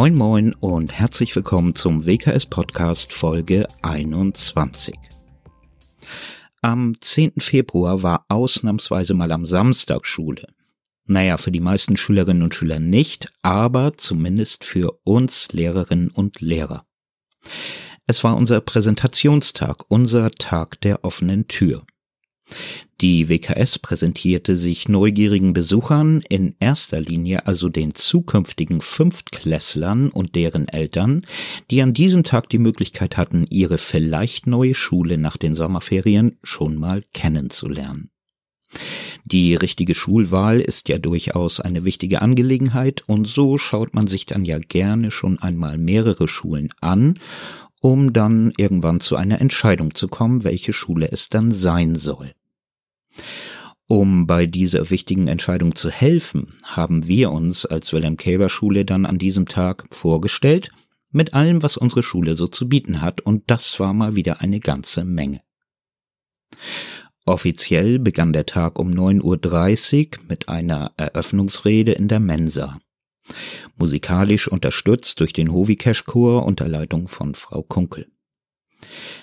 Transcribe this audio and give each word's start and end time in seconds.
Moin 0.00 0.14
moin 0.14 0.54
und 0.54 0.98
herzlich 0.98 1.36
willkommen 1.36 1.74
zum 1.74 2.06
WKS 2.06 2.46
Podcast 2.46 3.12
Folge 3.12 3.68
21. 3.82 4.94
Am 6.62 6.94
10. 6.98 7.32
Februar 7.36 8.02
war 8.02 8.24
ausnahmsweise 8.30 9.12
mal 9.12 9.30
am 9.30 9.44
Samstag 9.44 10.06
Schule. 10.06 10.46
Naja, 11.06 11.36
für 11.36 11.52
die 11.52 11.60
meisten 11.60 11.98
Schülerinnen 11.98 12.42
und 12.42 12.54
Schüler 12.54 12.80
nicht, 12.80 13.30
aber 13.42 13.94
zumindest 13.98 14.64
für 14.64 14.98
uns 15.04 15.48
Lehrerinnen 15.52 16.08
und 16.08 16.40
Lehrer. 16.40 16.86
Es 18.06 18.24
war 18.24 18.38
unser 18.38 18.62
Präsentationstag, 18.62 19.84
unser 19.88 20.30
Tag 20.30 20.80
der 20.80 21.04
offenen 21.04 21.46
Tür. 21.46 21.84
Die 23.00 23.28
WKS 23.28 23.78
präsentierte 23.78 24.56
sich 24.56 24.88
neugierigen 24.88 25.52
Besuchern, 25.52 26.22
in 26.28 26.54
erster 26.60 27.00
Linie 27.00 27.46
also 27.46 27.68
den 27.68 27.94
zukünftigen 27.94 28.80
Fünftklässlern 28.80 30.10
und 30.10 30.34
deren 30.34 30.68
Eltern, 30.68 31.26
die 31.70 31.80
an 31.80 31.94
diesem 31.94 32.22
Tag 32.22 32.48
die 32.50 32.58
Möglichkeit 32.58 33.16
hatten, 33.16 33.46
ihre 33.50 33.78
vielleicht 33.78 34.46
neue 34.46 34.74
Schule 34.74 35.16
nach 35.16 35.36
den 35.36 35.54
Sommerferien 35.54 36.38
schon 36.42 36.76
mal 36.76 37.00
kennenzulernen. 37.14 38.10
Die 39.24 39.54
richtige 39.54 39.94
Schulwahl 39.94 40.60
ist 40.60 40.88
ja 40.88 40.98
durchaus 40.98 41.58
eine 41.58 41.84
wichtige 41.84 42.22
Angelegenheit 42.22 43.02
und 43.06 43.26
so 43.26 43.58
schaut 43.58 43.94
man 43.94 44.06
sich 44.06 44.26
dann 44.26 44.44
ja 44.44 44.58
gerne 44.58 45.10
schon 45.10 45.38
einmal 45.40 45.78
mehrere 45.78 46.28
Schulen 46.28 46.70
an 46.80 47.14
um 47.80 48.12
dann 48.12 48.52
irgendwann 48.56 49.00
zu 49.00 49.16
einer 49.16 49.40
Entscheidung 49.40 49.94
zu 49.94 50.08
kommen, 50.08 50.44
welche 50.44 50.72
Schule 50.72 51.10
es 51.10 51.28
dann 51.28 51.50
sein 51.50 51.96
soll. 51.96 52.34
Um 53.88 54.26
bei 54.26 54.46
dieser 54.46 54.90
wichtigen 54.90 55.26
Entscheidung 55.26 55.74
zu 55.74 55.90
helfen, 55.90 56.54
haben 56.64 57.08
wir 57.08 57.32
uns 57.32 57.66
als 57.66 57.92
Wilhelm 57.92 58.16
Käber 58.16 58.48
Schule 58.48 58.84
dann 58.84 59.04
an 59.04 59.18
diesem 59.18 59.46
Tag 59.46 59.84
vorgestellt, 59.90 60.70
mit 61.10 61.34
allem, 61.34 61.62
was 61.62 61.76
unsere 61.76 62.04
Schule 62.04 62.36
so 62.36 62.46
zu 62.46 62.68
bieten 62.68 63.02
hat, 63.02 63.20
und 63.20 63.44
das 63.48 63.80
war 63.80 63.92
mal 63.92 64.14
wieder 64.14 64.42
eine 64.42 64.60
ganze 64.60 65.04
Menge. 65.04 65.40
Offiziell 67.26 67.98
begann 67.98 68.32
der 68.32 68.46
Tag 68.46 68.78
um 68.78 68.90
9.30 68.90 70.18
Uhr 70.18 70.24
mit 70.28 70.48
einer 70.48 70.92
Eröffnungsrede 70.96 71.92
in 71.92 72.08
der 72.08 72.20
Mensa. 72.20 72.78
Musikalisch 73.76 74.48
unterstützt 74.48 75.20
durch 75.20 75.32
den 75.32 75.52
Hovikesch-Chor 75.52 76.44
unter 76.44 76.68
Leitung 76.68 77.08
von 77.08 77.34
Frau 77.34 77.62
Kunkel. 77.62 78.06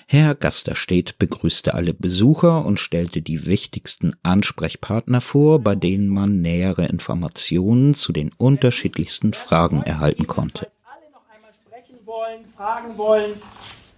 Herr 0.06 0.34
Gasterstedt 0.34 1.18
begrüßte 1.18 1.74
alle 1.74 1.94
Besucher 1.94 2.64
und 2.64 2.80
stellte 2.80 3.22
die 3.22 3.46
wichtigsten 3.46 4.16
Ansprechpartner 4.22 5.20
vor, 5.20 5.60
bei 5.60 5.74
denen 5.74 6.08
man 6.08 6.40
nähere 6.40 6.86
Informationen 6.86 7.94
zu 7.94 8.12
den 8.12 8.30
unterschiedlichsten 8.36 9.32
Fragen 9.32 9.82
erhalten 9.82 10.26
konnte. 10.26 10.70
Alle 10.84 11.10
noch 11.12 11.22
einmal 11.34 11.52
sprechen 11.66 11.98
wollen, 12.06 12.44
fragen 12.56 12.96
wollen. 12.96 13.42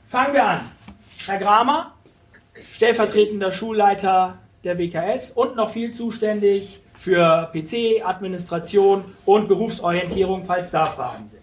Fangen 0.09 0.35
wir 0.35 0.45
an. 0.45 0.61
Herr 1.27 1.39
Gramer, 1.39 1.95
stellvertretender 2.75 3.53
Schulleiter 3.53 4.39
der 4.65 4.79
WKS 4.79 5.31
und 5.31 5.57
noch 5.57 5.71
viel 5.71 5.93
zuständig 5.93 6.81
für 6.99 7.51
PC, 7.53 8.05
Administration 8.05 9.05
und 9.25 9.49
Berufsorientierung, 9.49 10.45
falls 10.45 10.71
da 10.71 10.87
Fragen 10.87 11.29
sind. 11.29 11.43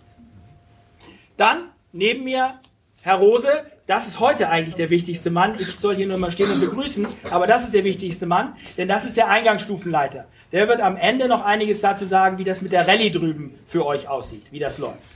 Dann 1.35 1.69
neben 1.91 2.23
mir 2.23 2.59
Herr 3.01 3.15
Rose, 3.15 3.65
das 3.87 4.07
ist 4.07 4.19
heute 4.19 4.49
eigentlich 4.49 4.75
der 4.75 4.89
wichtigste 4.89 5.31
Mann. 5.31 5.55
Ich 5.57 5.75
soll 5.77 5.95
hier 5.95 6.07
nur 6.07 6.17
mal 6.17 6.31
stehen 6.31 6.51
und 6.51 6.59
begrüßen, 6.59 7.07
aber 7.31 7.47
das 7.47 7.63
ist 7.63 7.73
der 7.73 7.85
wichtigste 7.85 8.25
Mann, 8.25 8.53
denn 8.77 8.87
das 8.87 9.05
ist 9.05 9.17
der 9.17 9.29
Eingangsstufenleiter. 9.29 10.25
Der 10.51 10.67
wird 10.67 10.81
am 10.81 10.97
Ende 10.97 11.27
noch 11.27 11.43
einiges 11.43 11.81
dazu 11.81 12.05
sagen, 12.05 12.37
wie 12.37 12.43
das 12.43 12.61
mit 12.61 12.73
der 12.73 12.87
Rallye 12.87 13.09
drüben 13.09 13.55
für 13.65 13.85
euch 13.85 14.07
aussieht, 14.07 14.45
wie 14.51 14.59
das 14.59 14.77
läuft. 14.77 15.07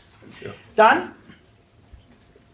Dann 0.75 1.11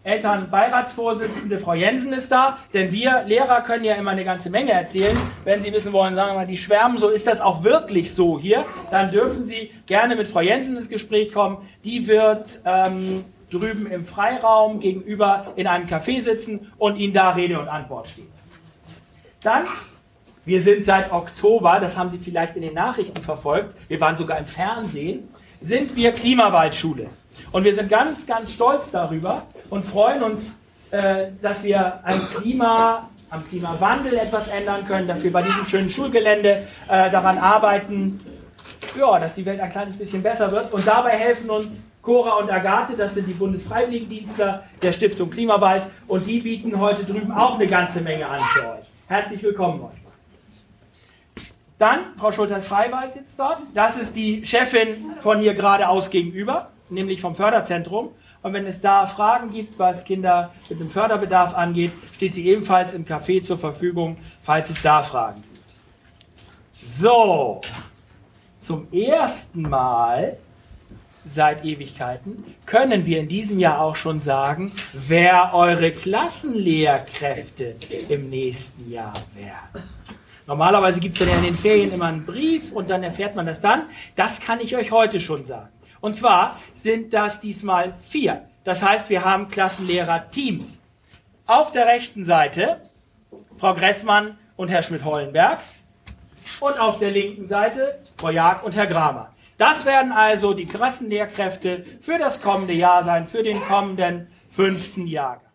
Elternbeiratsvorsitzende 0.03 1.59
Frau 1.59 1.73
Jensen 1.73 2.13
ist 2.13 2.31
da, 2.31 2.59
denn 2.73 2.93
wir 2.93 3.23
Lehrer 3.27 3.61
können 3.61 3.83
ja 3.83 3.95
immer 3.95 4.11
eine 4.11 4.23
ganze 4.23 4.49
Menge 4.49 4.71
erzählen. 4.71 5.17
Wenn 5.43 5.61
Sie 5.61 5.73
wissen 5.73 5.91
wollen, 5.91 6.15
sagen 6.15 6.29
wir 6.31 6.35
mal, 6.35 6.47
die 6.47 6.55
schwärmen, 6.55 6.97
so 6.97 7.09
ist 7.09 7.27
das 7.27 7.41
auch 7.41 7.63
wirklich 7.63 8.13
so 8.13 8.39
hier, 8.39 8.63
dann 8.89 9.11
dürfen 9.11 9.45
Sie 9.45 9.69
gerne 9.85 10.15
mit 10.15 10.29
Frau 10.29 10.39
Jensen 10.39 10.77
ins 10.77 10.87
Gespräch 10.87 11.33
kommen. 11.33 11.57
Die 11.83 12.07
wird 12.07 12.61
ähm, 12.63 13.25
drüben 13.51 13.87
im 13.87 14.05
Freiraum 14.05 14.79
gegenüber 14.79 15.53
in 15.55 15.67
einem 15.67 15.87
Café 15.87 16.21
sitzen 16.21 16.71
und 16.77 16.97
Ihnen 16.97 17.13
da 17.13 17.31
Rede 17.31 17.59
und 17.59 17.67
Antwort 17.67 18.09
stehen. 18.09 18.27
Dann, 19.41 19.65
wir 20.45 20.61
sind 20.61 20.85
seit 20.85 21.11
Oktober, 21.11 21.79
das 21.79 21.97
haben 21.97 22.09
Sie 22.09 22.17
vielleicht 22.17 22.55
in 22.55 22.61
den 22.61 22.73
Nachrichten 22.73 23.21
verfolgt, 23.21 23.75
wir 23.87 24.01
waren 24.01 24.17
sogar 24.17 24.39
im 24.39 24.45
Fernsehen, 24.45 25.29
sind 25.61 25.95
wir 25.95 26.11
Klimawaldschule. 26.11 27.09
Und 27.51 27.63
wir 27.63 27.73
sind 27.73 27.89
ganz, 27.89 28.25
ganz 28.25 28.53
stolz 28.53 28.91
darüber 28.91 29.43
und 29.69 29.85
freuen 29.85 30.23
uns, 30.23 30.55
äh, 30.91 31.27
dass 31.41 31.63
wir 31.63 31.99
am 32.03 32.19
Klima, 32.35 33.09
am 33.29 33.47
Klimawandel 33.47 34.17
etwas 34.17 34.47
ändern 34.47 34.85
können, 34.85 35.07
dass 35.07 35.23
wir 35.23 35.31
bei 35.31 35.41
diesem 35.41 35.65
schönen 35.65 35.89
Schulgelände 35.89 36.67
äh, 36.87 37.09
daran 37.11 37.37
arbeiten, 37.37 38.19
ja, 38.99 39.19
dass 39.19 39.35
die 39.35 39.45
Welt 39.45 39.59
ein 39.59 39.69
kleines 39.69 39.97
bisschen 39.97 40.23
besser 40.23 40.51
wird. 40.51 40.73
Und 40.73 40.87
dabei 40.87 41.11
helfen 41.11 41.49
uns 41.49 41.91
Cora 42.07 42.37
und 42.37 42.49
Agathe, 42.49 42.95
das 42.95 43.15
sind 43.15 43.27
die 43.27 43.33
Bundesfreiwilligendienstler 43.33 44.63
der 44.81 44.93
Stiftung 44.93 45.29
Klimawald. 45.29 45.87
Und 46.07 46.25
die 46.25 46.39
bieten 46.39 46.79
heute 46.79 47.03
drüben 47.03 47.33
auch 47.33 47.55
eine 47.55 47.67
ganze 47.67 47.99
Menge 47.99 48.25
an 48.25 48.41
für 48.45 48.61
euch. 48.61 48.85
Herzlich 49.09 49.43
willkommen 49.43 49.81
euch. 49.81 51.43
Dann, 51.77 51.99
Frau 52.17 52.31
Schulters-Freiwald 52.31 53.13
sitzt 53.13 53.37
dort. 53.37 53.59
Das 53.73 53.97
ist 53.97 54.15
die 54.15 54.45
Chefin 54.45 55.15
von 55.19 55.39
hier 55.39 55.53
geradeaus 55.53 56.09
gegenüber, 56.09 56.69
nämlich 56.89 57.19
vom 57.19 57.35
Förderzentrum. 57.35 58.11
Und 58.41 58.53
wenn 58.53 58.65
es 58.65 58.79
da 58.79 59.05
Fragen 59.05 59.51
gibt, 59.51 59.77
was 59.77 60.05
Kinder 60.05 60.53
mit 60.69 60.79
dem 60.79 60.89
Förderbedarf 60.89 61.55
angeht, 61.55 61.91
steht 62.15 62.35
sie 62.35 62.47
ebenfalls 62.47 62.93
im 62.93 63.03
Café 63.03 63.43
zur 63.43 63.57
Verfügung, 63.57 64.15
falls 64.41 64.69
es 64.69 64.81
da 64.81 65.03
Fragen 65.03 65.43
gibt. 65.43 65.65
So, 66.81 67.59
zum 68.61 68.87
ersten 68.93 69.63
Mal 69.63 70.37
seit 71.31 71.63
Ewigkeiten 71.65 72.43
können 72.65 73.05
wir 73.05 73.19
in 73.19 73.27
diesem 73.27 73.59
Jahr 73.59 73.81
auch 73.81 73.95
schon 73.95 74.21
sagen, 74.21 74.71
wer 74.93 75.53
eure 75.53 75.91
Klassenlehrkräfte 75.91 77.75
im 78.09 78.29
nächsten 78.29 78.91
Jahr 78.91 79.13
werden. 79.33 79.83
Normalerweise 80.47 80.99
gibt 80.99 81.19
es 81.19 81.27
ja 81.27 81.35
in 81.35 81.43
den 81.43 81.57
Ferien 81.57 81.91
immer 81.91 82.05
einen 82.05 82.25
Brief 82.25 82.71
und 82.71 82.89
dann 82.89 83.03
erfährt 83.03 83.35
man 83.35 83.45
das 83.45 83.59
dann. 83.59 83.83
Das 84.15 84.39
kann 84.39 84.61
ich 84.61 84.75
euch 84.75 84.91
heute 84.91 85.19
schon 85.19 85.45
sagen. 85.45 85.69
Und 85.99 86.15
zwar 86.15 86.57
sind 86.73 87.13
das 87.13 87.41
diesmal 87.41 87.93
vier. 88.01 88.43
Das 88.63 88.83
heißt, 88.83 89.09
wir 89.09 89.25
haben 89.25 89.49
Klassenlehrer-Teams. 89.49 90.79
Auf 91.45 91.71
der 91.71 91.85
rechten 91.87 92.23
Seite 92.23 92.81
Frau 93.55 93.73
Gressmann 93.73 94.37
und 94.55 94.69
Herr 94.69 94.83
Schmidt-Hollenberg 94.83 95.59
und 96.59 96.79
auf 96.79 96.99
der 96.99 97.11
linken 97.11 97.47
Seite 97.47 97.99
Frau 98.17 98.29
Jag 98.29 98.63
und 98.63 98.75
Herr 98.75 98.87
Gramer. 98.87 99.33
Das 99.57 99.85
werden 99.85 100.11
also 100.11 100.53
die 100.53 100.65
Klassenlehrkräfte 100.65 101.83
für 101.99 102.19
das 102.19 102.41
kommende 102.41 102.73
Jahr 102.73 103.03
sein, 103.03 103.25
für 103.25 103.43
den 103.43 103.59
kommenden 103.59 104.27
fünften 104.49 105.07
Jahrgang. 105.07 105.47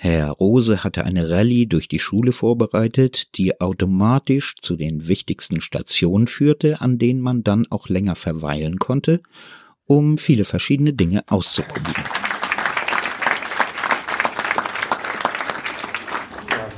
Herr 0.00 0.30
Rose 0.30 0.84
hatte 0.84 1.04
eine 1.04 1.28
Rallye 1.28 1.66
durch 1.66 1.88
die 1.88 1.98
Schule 1.98 2.30
vorbereitet, 2.30 3.36
die 3.36 3.60
automatisch 3.60 4.54
zu 4.62 4.76
den 4.76 5.08
wichtigsten 5.08 5.60
Stationen 5.60 6.28
führte, 6.28 6.80
an 6.80 6.98
denen 6.98 7.20
man 7.20 7.42
dann 7.42 7.66
auch 7.70 7.88
länger 7.88 8.14
verweilen 8.14 8.78
konnte, 8.78 9.20
um 9.86 10.16
viele 10.16 10.44
verschiedene 10.44 10.92
Dinge 10.92 11.24
auszuprobieren. 11.26 12.07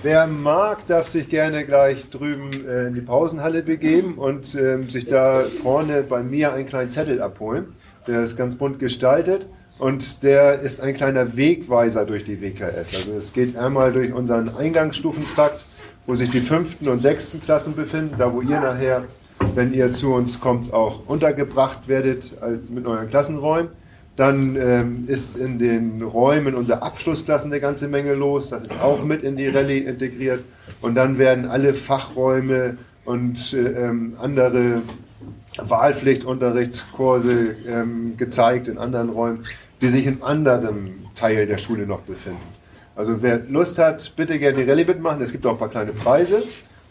Wer 0.02 0.26
mag, 0.26 0.86
darf 0.86 1.08
sich 1.08 1.28
gerne 1.28 1.66
gleich 1.66 2.08
drüben 2.08 2.66
äh, 2.66 2.86
in 2.86 2.94
die 2.94 3.02
Pausenhalle 3.02 3.62
begeben 3.62 4.14
und 4.14 4.54
äh, 4.54 4.82
sich 4.88 5.06
da 5.06 5.42
vorne 5.62 6.02
bei 6.02 6.22
mir 6.22 6.54
einen 6.54 6.66
kleinen 6.66 6.90
Zettel 6.90 7.20
abholen. 7.20 7.74
Der 8.06 8.22
ist 8.22 8.38
ganz 8.38 8.56
bunt 8.56 8.78
gestaltet 8.78 9.44
und 9.78 10.22
der 10.22 10.60
ist 10.60 10.80
ein 10.80 10.94
kleiner 10.94 11.36
Wegweiser 11.36 12.06
durch 12.06 12.24
die 12.24 12.40
WKS. 12.40 12.94
Also 12.94 13.12
es 13.18 13.34
geht 13.34 13.58
einmal 13.58 13.92
durch 13.92 14.14
unseren 14.14 14.48
Eingangsstufentrakt, 14.48 15.66
wo 16.06 16.14
sich 16.14 16.30
die 16.30 16.40
fünften 16.40 16.88
und 16.88 17.02
sechsten 17.02 17.42
Klassen 17.42 17.74
befinden, 17.74 18.14
da 18.16 18.32
wo 18.32 18.40
ihr 18.40 18.58
nachher, 18.58 19.04
wenn 19.54 19.74
ihr 19.74 19.92
zu 19.92 20.14
uns 20.14 20.40
kommt, 20.40 20.72
auch 20.72 21.06
untergebracht 21.08 21.88
werdet 21.88 22.30
mit 22.70 22.86
euren 22.86 23.10
Klassenräumen. 23.10 23.68
Dann 24.16 24.56
ähm, 24.56 25.04
ist 25.06 25.36
in 25.36 25.58
den 25.58 26.02
Räumen 26.02 26.54
unserer 26.54 26.82
Abschlussklassen 26.82 27.50
eine 27.50 27.60
ganze 27.60 27.88
Menge 27.88 28.14
los. 28.14 28.50
Das 28.50 28.64
ist 28.64 28.82
auch 28.82 29.04
mit 29.04 29.22
in 29.22 29.36
die 29.36 29.48
Rallye 29.48 29.78
integriert. 29.78 30.44
Und 30.80 30.94
dann 30.94 31.18
werden 31.18 31.46
alle 31.46 31.74
Fachräume 31.74 32.76
und 33.04 33.54
äh, 33.54 33.58
ähm, 33.58 34.14
andere 34.20 34.82
Wahlpflichtunterrichtskurse 35.56 37.56
ähm, 37.66 38.16
gezeigt 38.16 38.68
in 38.68 38.78
anderen 38.78 39.10
Räumen, 39.10 39.44
die 39.80 39.88
sich 39.88 40.06
in 40.06 40.22
anderem 40.22 41.06
Teil 41.14 41.46
der 41.46 41.58
Schule 41.58 41.86
noch 41.86 42.00
befinden. 42.00 42.40
Also 42.96 43.22
wer 43.22 43.40
Lust 43.48 43.78
hat, 43.78 44.14
bitte 44.16 44.38
gerne 44.38 44.62
die 44.62 44.70
Rallye 44.70 44.84
mitmachen. 44.84 45.22
Es 45.22 45.32
gibt 45.32 45.46
auch 45.46 45.52
ein 45.52 45.58
paar 45.58 45.70
kleine 45.70 45.92
Preise. 45.92 46.42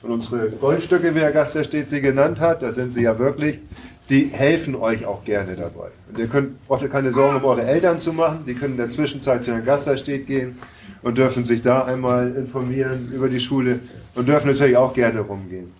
Und 0.01 0.11
unsere 0.11 0.49
Goldstücke, 0.49 1.13
wie 1.13 1.19
Herr 1.19 1.31
Gaster 1.31 1.63
steht, 1.63 1.89
sie 1.89 2.01
genannt 2.01 2.39
hat, 2.39 2.61
das 2.61 2.75
sind 2.75 2.93
sie 2.93 3.03
ja 3.03 3.19
wirklich 3.19 3.59
die 4.09 4.25
helfen 4.25 4.75
euch 4.75 5.05
auch 5.05 5.23
gerne 5.23 5.55
dabei. 5.55 5.89
Und 6.09 6.17
ihr 6.17 6.27
könnt, 6.27 6.65
braucht 6.67 6.81
ihr 6.81 6.89
keine 6.89 7.11
Sorgen 7.11 7.37
um 7.37 7.45
eure 7.45 7.63
Eltern 7.63 7.99
zu 7.99 8.11
machen, 8.11 8.43
die 8.47 8.55
können 8.55 8.73
in 8.73 8.77
der 8.77 8.89
Zwischenzeit 8.89 9.43
zu 9.43 9.51
einer 9.51 9.61
Gasterstedt 9.61 10.25
gehen 10.25 10.57
und 11.03 11.17
dürfen 11.17 11.43
sich 11.43 11.61
da 11.61 11.85
einmal 11.85 12.35
informieren 12.35 13.11
über 13.13 13.29
die 13.29 13.39
Schule 13.39 13.79
und 14.15 14.27
dürfen 14.27 14.47
natürlich 14.47 14.77
auch 14.77 14.93
gerne 14.93 15.19
rumgehen. 15.19 15.71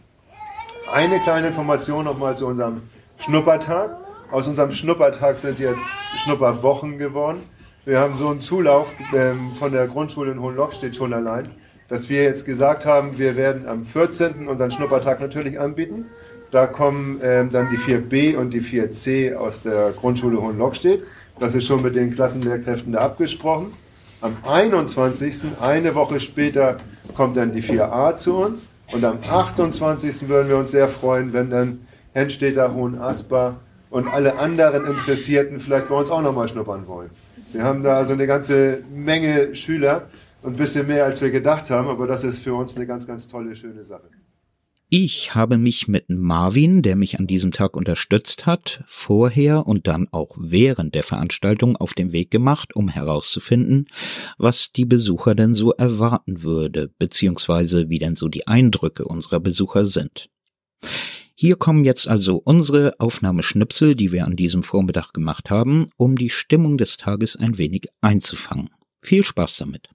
Eine 0.93 1.19
kleine 1.19 1.47
Information 1.47 2.05
nochmal 2.05 2.37
zu 2.37 2.47
unserem 2.47 2.81
Schnuppertag. 3.19 3.97
Aus 4.31 4.47
unserem 4.47 4.71
Schnuppertag 4.71 5.39
sind 5.39 5.59
jetzt 5.59 5.81
Schnupperwochen 6.23 6.97
geworden. 6.97 7.39
Wir 7.85 7.99
haben 7.99 8.15
so 8.17 8.29
einen 8.29 8.39
Zulauf 8.39 8.93
ähm, 9.15 9.51
von 9.57 9.71
der 9.71 9.87
Grundschule 9.87 10.31
in 10.31 10.41
Hohenlockstedt 10.41 10.95
schon 10.95 11.13
allein, 11.13 11.49
dass 11.87 12.09
wir 12.09 12.23
jetzt 12.23 12.45
gesagt 12.45 12.85
haben, 12.85 13.17
wir 13.17 13.35
werden 13.35 13.67
am 13.67 13.85
14. 13.85 14.47
unseren 14.47 14.71
Schnuppertag 14.71 15.19
natürlich 15.19 15.59
anbieten. 15.59 16.05
Da 16.51 16.65
kommen 16.65 17.19
ähm, 17.23 17.51
dann 17.51 17.69
die 17.71 17.77
4b 17.77 18.35
und 18.35 18.51
die 18.51 18.61
4c 18.61 19.35
aus 19.35 19.61
der 19.61 19.91
Grundschule 19.91 20.41
Hohenlockstedt. 20.41 21.03
Das 21.39 21.55
ist 21.55 21.67
schon 21.67 21.81
mit 21.81 21.95
den 21.95 22.15
Klassenlehrkräften 22.15 22.93
da 22.93 22.99
abgesprochen. 22.99 23.71
Am 24.21 24.35
21. 24.45 25.43
eine 25.61 25.95
Woche 25.95 26.19
später 26.19 26.77
kommt 27.15 27.37
dann 27.37 27.53
die 27.53 27.63
4a 27.63 28.15
zu 28.15 28.35
uns. 28.35 28.67
Und 28.91 29.05
am 29.05 29.19
28. 29.23 30.27
würden 30.27 30.49
wir 30.49 30.57
uns 30.57 30.71
sehr 30.71 30.87
freuen, 30.87 31.31
wenn 31.33 31.51
dann 31.51 31.87
Henstädter, 32.13 32.73
Hohenasper 32.73 33.57
und 33.91 34.11
alle 34.11 34.39
anderen 34.39 34.85
Interessierten 34.85 35.59
vielleicht 35.59 35.89
bei 35.89 35.95
uns 35.95 36.09
auch 36.09 36.21
nochmal 36.21 36.47
schnuppern 36.47 36.87
wollen. 36.87 37.11
Wir 37.53 37.63
haben 37.63 37.83
da 37.83 37.97
also 37.97 38.13
eine 38.13 38.27
ganze 38.27 38.81
Menge 38.89 39.55
Schüler 39.55 40.07
und 40.41 40.53
ein 40.53 40.57
bisschen 40.57 40.87
mehr, 40.87 41.05
als 41.05 41.21
wir 41.21 41.31
gedacht 41.31 41.69
haben, 41.69 41.87
aber 41.87 42.07
das 42.07 42.23
ist 42.23 42.39
für 42.39 42.53
uns 42.53 42.75
eine 42.75 42.87
ganz, 42.87 43.07
ganz 43.07 43.27
tolle, 43.27 43.55
schöne 43.55 43.83
Sache. 43.83 44.09
Ich 44.91 45.35
habe 45.35 45.59
mich 45.59 45.87
mit 45.87 46.09
Marvin, 46.09 46.81
der 46.81 46.95
mich 46.95 47.19
an 47.19 47.27
diesem 47.27 47.51
Tag 47.51 47.77
unterstützt 47.77 48.47
hat, 48.47 48.83
vorher 48.87 49.67
und 49.67 49.85
dann 49.85 50.07
auch 50.11 50.35
während 50.39 50.95
der 50.95 51.03
Veranstaltung 51.03 51.77
auf 51.77 51.93
den 51.93 52.11
Weg 52.11 52.31
gemacht, 52.31 52.75
um 52.75 52.89
herauszufinden, 52.89 53.85
was 54.39 54.71
die 54.71 54.85
Besucher 54.85 55.35
denn 55.35 55.53
so 55.53 55.73
erwarten 55.73 56.41
würde, 56.41 56.91
beziehungsweise 56.97 57.89
wie 57.89 57.99
denn 57.99 58.15
so 58.15 58.29
die 58.29 58.47
Eindrücke 58.47 59.05
unserer 59.05 59.39
Besucher 59.39 59.85
sind. 59.85 60.31
Hier 61.35 61.55
kommen 61.55 61.85
jetzt 61.85 62.07
also 62.07 62.41
unsere 62.43 62.99
Aufnahmeschnipsel, 62.99 63.95
die 63.95 64.11
wir 64.11 64.25
an 64.25 64.35
diesem 64.35 64.63
Vormittag 64.63 65.13
gemacht 65.13 65.51
haben, 65.51 65.85
um 65.97 66.17
die 66.17 66.31
Stimmung 66.31 66.79
des 66.79 66.97
Tages 66.97 67.35
ein 67.35 67.59
wenig 67.59 67.89
einzufangen. 68.01 68.71
Viel 69.03 69.23
Spaß 69.23 69.57
damit. 69.57 69.89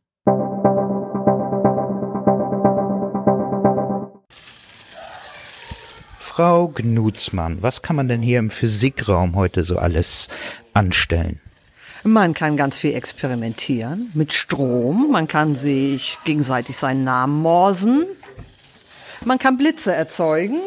Frau 6.36 6.66
Gnutzmann, 6.66 7.62
was 7.62 7.80
kann 7.80 7.94
man 7.94 8.08
denn 8.08 8.20
hier 8.20 8.40
im 8.40 8.50
Physikraum 8.50 9.36
heute 9.36 9.62
so 9.62 9.78
alles 9.78 10.26
anstellen? 10.72 11.38
Man 12.02 12.34
kann 12.34 12.56
ganz 12.56 12.76
viel 12.76 12.92
experimentieren 12.96 14.10
mit 14.14 14.32
Strom, 14.32 15.12
man 15.12 15.28
kann 15.28 15.54
sich 15.54 16.18
gegenseitig 16.24 16.76
seinen 16.76 17.04
Namen 17.04 17.40
morsen, 17.40 18.04
man 19.24 19.38
kann 19.38 19.56
Blitze 19.58 19.94
erzeugen, 19.94 20.58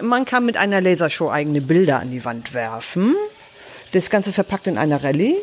man 0.00 0.24
kann 0.24 0.46
mit 0.46 0.56
einer 0.56 0.80
Lasershow 0.80 1.28
eigene 1.28 1.60
Bilder 1.60 1.98
an 1.98 2.12
die 2.12 2.24
Wand 2.24 2.54
werfen, 2.54 3.16
das 3.90 4.08
Ganze 4.08 4.32
verpackt 4.32 4.68
in 4.68 4.78
einer 4.78 5.02
Rallye. 5.02 5.34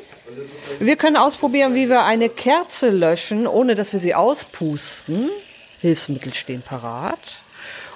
Wir 0.79 0.95
können 0.95 1.17
ausprobieren, 1.17 1.75
wie 1.75 1.89
wir 1.89 2.05
eine 2.05 2.29
Kerze 2.29 2.91
löschen, 2.91 3.45
ohne 3.45 3.75
dass 3.75 3.91
wir 3.91 3.99
sie 3.99 4.15
auspusten. 4.15 5.29
Hilfsmittel 5.81 6.33
stehen 6.33 6.61
parat. 6.61 7.19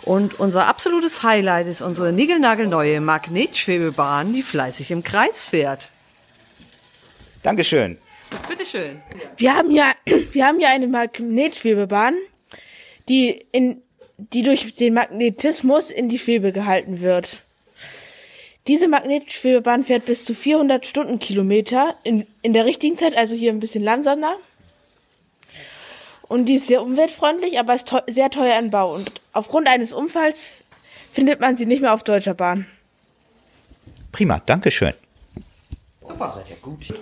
Und 0.05 0.39
unser 0.39 0.67
absolutes 0.67 1.23
Highlight 1.23 1.67
ist 1.67 1.81
unsere 1.81 2.11
niegelnagelneue 2.11 2.99
Magnetschwebebahn, 2.99 4.33
die 4.33 4.43
fleißig 4.43 4.91
im 4.91 5.03
Kreis 5.03 5.43
fährt. 5.43 5.89
Dankeschön. 7.41 7.97
Bitteschön. 8.47 9.01
Wir 9.37 9.53
haben 9.53 9.71
ja, 9.71 9.91
wir 10.31 10.45
haben 10.45 10.59
ja 10.59 10.69
eine 10.69 10.87
Magnetschwebebahn, 10.87 12.15
die 13.07 13.45
in, 13.51 13.81
die 14.17 14.41
durch 14.41 14.73
den 14.75 14.93
Magnetismus 14.93 15.89
in 15.89 16.09
die 16.09 16.19
Schwebe 16.19 16.51
gehalten 16.51 17.01
wird. 17.01 17.41
Diese 18.67 18.87
Magnetschwebebahn 18.87 19.83
fährt 19.83 20.05
bis 20.05 20.23
zu 20.25 20.33
400 20.33 20.85
Stundenkilometer 20.85 21.97
in, 22.03 22.25
in 22.41 22.53
der 22.53 22.65
richtigen 22.65 22.95
Zeit, 22.95 23.15
also 23.15 23.35
hier 23.35 23.51
ein 23.51 23.59
bisschen 23.59 23.83
langsamer. 23.83 24.37
Und 26.27 26.45
die 26.45 26.55
ist 26.55 26.67
sehr 26.67 26.81
umweltfreundlich, 26.81 27.59
aber 27.59 27.73
ist 27.73 27.87
teuer, 27.87 28.03
sehr 28.07 28.29
teuer 28.29 28.57
in 28.59 28.69
Bau. 28.69 28.93
Und 28.93 29.11
aufgrund 29.33 29.67
eines 29.67 29.93
Unfalls 29.93 30.63
findet 31.11 31.39
man 31.39 31.55
sie 31.55 31.65
nicht 31.65 31.81
mehr 31.81 31.93
auf 31.93 32.03
deutscher 32.03 32.33
Bahn. 32.33 32.65
Prima, 34.11 34.41
Dankeschön. 34.45 34.93
Super, 36.01 36.31
seid 36.31 36.49
ihr 36.49 36.55
gut. 36.57 36.93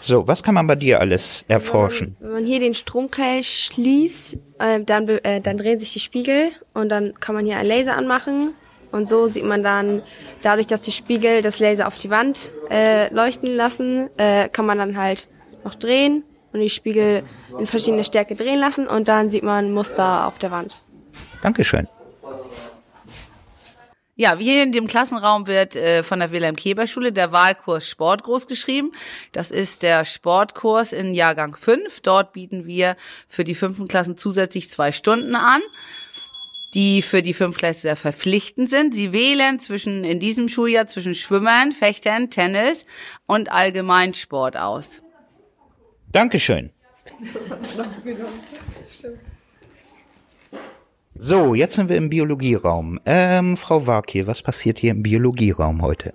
So, 0.00 0.26
was 0.26 0.42
kann 0.42 0.54
man 0.54 0.66
bei 0.66 0.76
dir 0.76 1.00
alles 1.00 1.44
erforschen? 1.48 2.16
Wenn 2.20 2.32
man 2.32 2.46
hier 2.46 2.60
den 2.60 2.74
Stromkreis 2.74 3.46
schließt, 3.46 4.36
äh, 4.58 4.80
dann, 4.80 5.08
äh, 5.08 5.40
dann 5.40 5.58
drehen 5.58 5.78
sich 5.80 5.92
die 5.92 6.00
Spiegel 6.00 6.52
und 6.72 6.88
dann 6.88 7.14
kann 7.18 7.34
man 7.34 7.44
hier 7.44 7.58
einen 7.58 7.68
Laser 7.68 7.96
anmachen. 7.96 8.54
Und 8.90 9.08
so 9.08 9.26
sieht 9.26 9.44
man 9.44 9.62
dann, 9.62 10.02
dadurch, 10.42 10.66
dass 10.66 10.82
die 10.82 10.92
Spiegel 10.92 11.42
das 11.42 11.58
Laser 11.60 11.86
auf 11.86 11.98
die 11.98 12.10
Wand 12.10 12.54
äh, 12.70 13.12
leuchten 13.12 13.54
lassen, 13.54 14.08
äh, 14.16 14.48
kann 14.48 14.64
man 14.64 14.78
dann 14.78 14.96
halt 14.96 15.28
noch 15.64 15.74
drehen 15.74 16.24
und 16.52 16.60
die 16.60 16.70
Spiegel 16.70 17.24
in 17.58 17.66
verschiedene 17.66 18.04
Stärke 18.04 18.34
drehen 18.34 18.58
lassen 18.58 18.86
und 18.86 19.08
dann 19.08 19.30
sieht 19.30 19.42
man 19.42 19.72
Muster 19.72 20.26
auf 20.26 20.38
der 20.38 20.50
Wand. 20.50 20.82
Dankeschön. 21.42 21.88
Ja, 24.20 24.36
hier 24.36 24.64
in 24.64 24.72
dem 24.72 24.88
Klassenraum 24.88 25.46
wird 25.46 25.76
äh, 25.76 26.02
von 26.02 26.18
der 26.18 26.32
Wilhelm-Keber-Schule 26.32 27.12
der 27.12 27.30
Wahlkurs 27.30 27.88
Sport 27.88 28.24
großgeschrieben. 28.24 28.90
Das 29.30 29.52
ist 29.52 29.84
der 29.84 30.04
Sportkurs 30.04 30.92
in 30.92 31.14
Jahrgang 31.14 31.54
5. 31.54 32.00
Dort 32.00 32.32
bieten 32.32 32.66
wir 32.66 32.96
für 33.28 33.44
die 33.44 33.54
fünften 33.54 33.86
Klassen 33.86 34.16
zusätzlich 34.16 34.70
zwei 34.70 34.90
Stunden 34.90 35.36
an, 35.36 35.60
die 36.74 37.00
für 37.00 37.22
die 37.22 37.32
Fünftklässler 37.32 37.94
verpflichtend 37.94 38.68
sind. 38.68 38.92
Sie 38.92 39.12
wählen 39.12 39.60
zwischen 39.60 40.02
in 40.02 40.18
diesem 40.18 40.48
Schuljahr 40.48 40.86
zwischen 40.86 41.14
Schwimmern, 41.14 41.70
Fechtern, 41.70 42.28
Tennis 42.28 42.86
und 43.26 43.52
Allgemeinsport 43.52 44.56
aus. 44.56 45.00
Dankeschön. 46.12 46.70
So, 51.14 51.54
jetzt 51.54 51.74
sind 51.74 51.88
wir 51.88 51.96
im 51.96 52.10
Biologieraum. 52.10 53.00
Ähm, 53.04 53.56
Frau 53.56 53.86
Warkiel, 53.86 54.26
was 54.26 54.42
passiert 54.42 54.78
hier 54.78 54.92
im 54.92 55.02
Biologieraum 55.02 55.82
heute? 55.82 56.14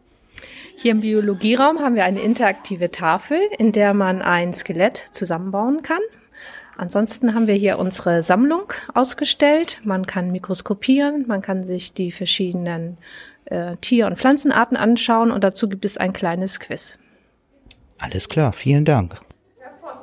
Hier 0.78 0.92
im 0.92 1.02
Biologieraum 1.02 1.80
haben 1.80 1.96
wir 1.96 2.06
eine 2.06 2.22
interaktive 2.22 2.90
Tafel, 2.90 3.40
in 3.58 3.72
der 3.72 3.94
man 3.94 4.22
ein 4.22 4.54
Skelett 4.54 4.98
zusammenbauen 5.12 5.82
kann. 5.82 6.02
Ansonsten 6.76 7.36
haben 7.36 7.48
wir 7.48 7.54
hier 7.54 7.78
unsere 7.78 8.24
Sammlung 8.24 8.74
ausgestellt. 8.94 9.80
Man 9.84 10.08
kann 10.08 10.32
mikroskopieren, 10.32 11.26
man 11.28 11.42
kann 11.42 11.64
sich 11.64 11.94
die 11.94 12.12
verschiedenen 12.12 12.98
äh, 13.46 13.76
Tier- 13.82 14.08
und 14.08 14.18
Pflanzenarten 14.18 14.78
anschauen 14.78 15.32
und 15.32 15.44
dazu 15.44 15.70
gibt 15.70 15.86
es 15.86 15.98
ein 15.98 16.14
kleines 16.14 16.60
Quiz. 16.60 16.98
Alles 18.00 18.28
klar, 18.28 18.52
vielen 18.52 18.86
Dank. 18.86 19.18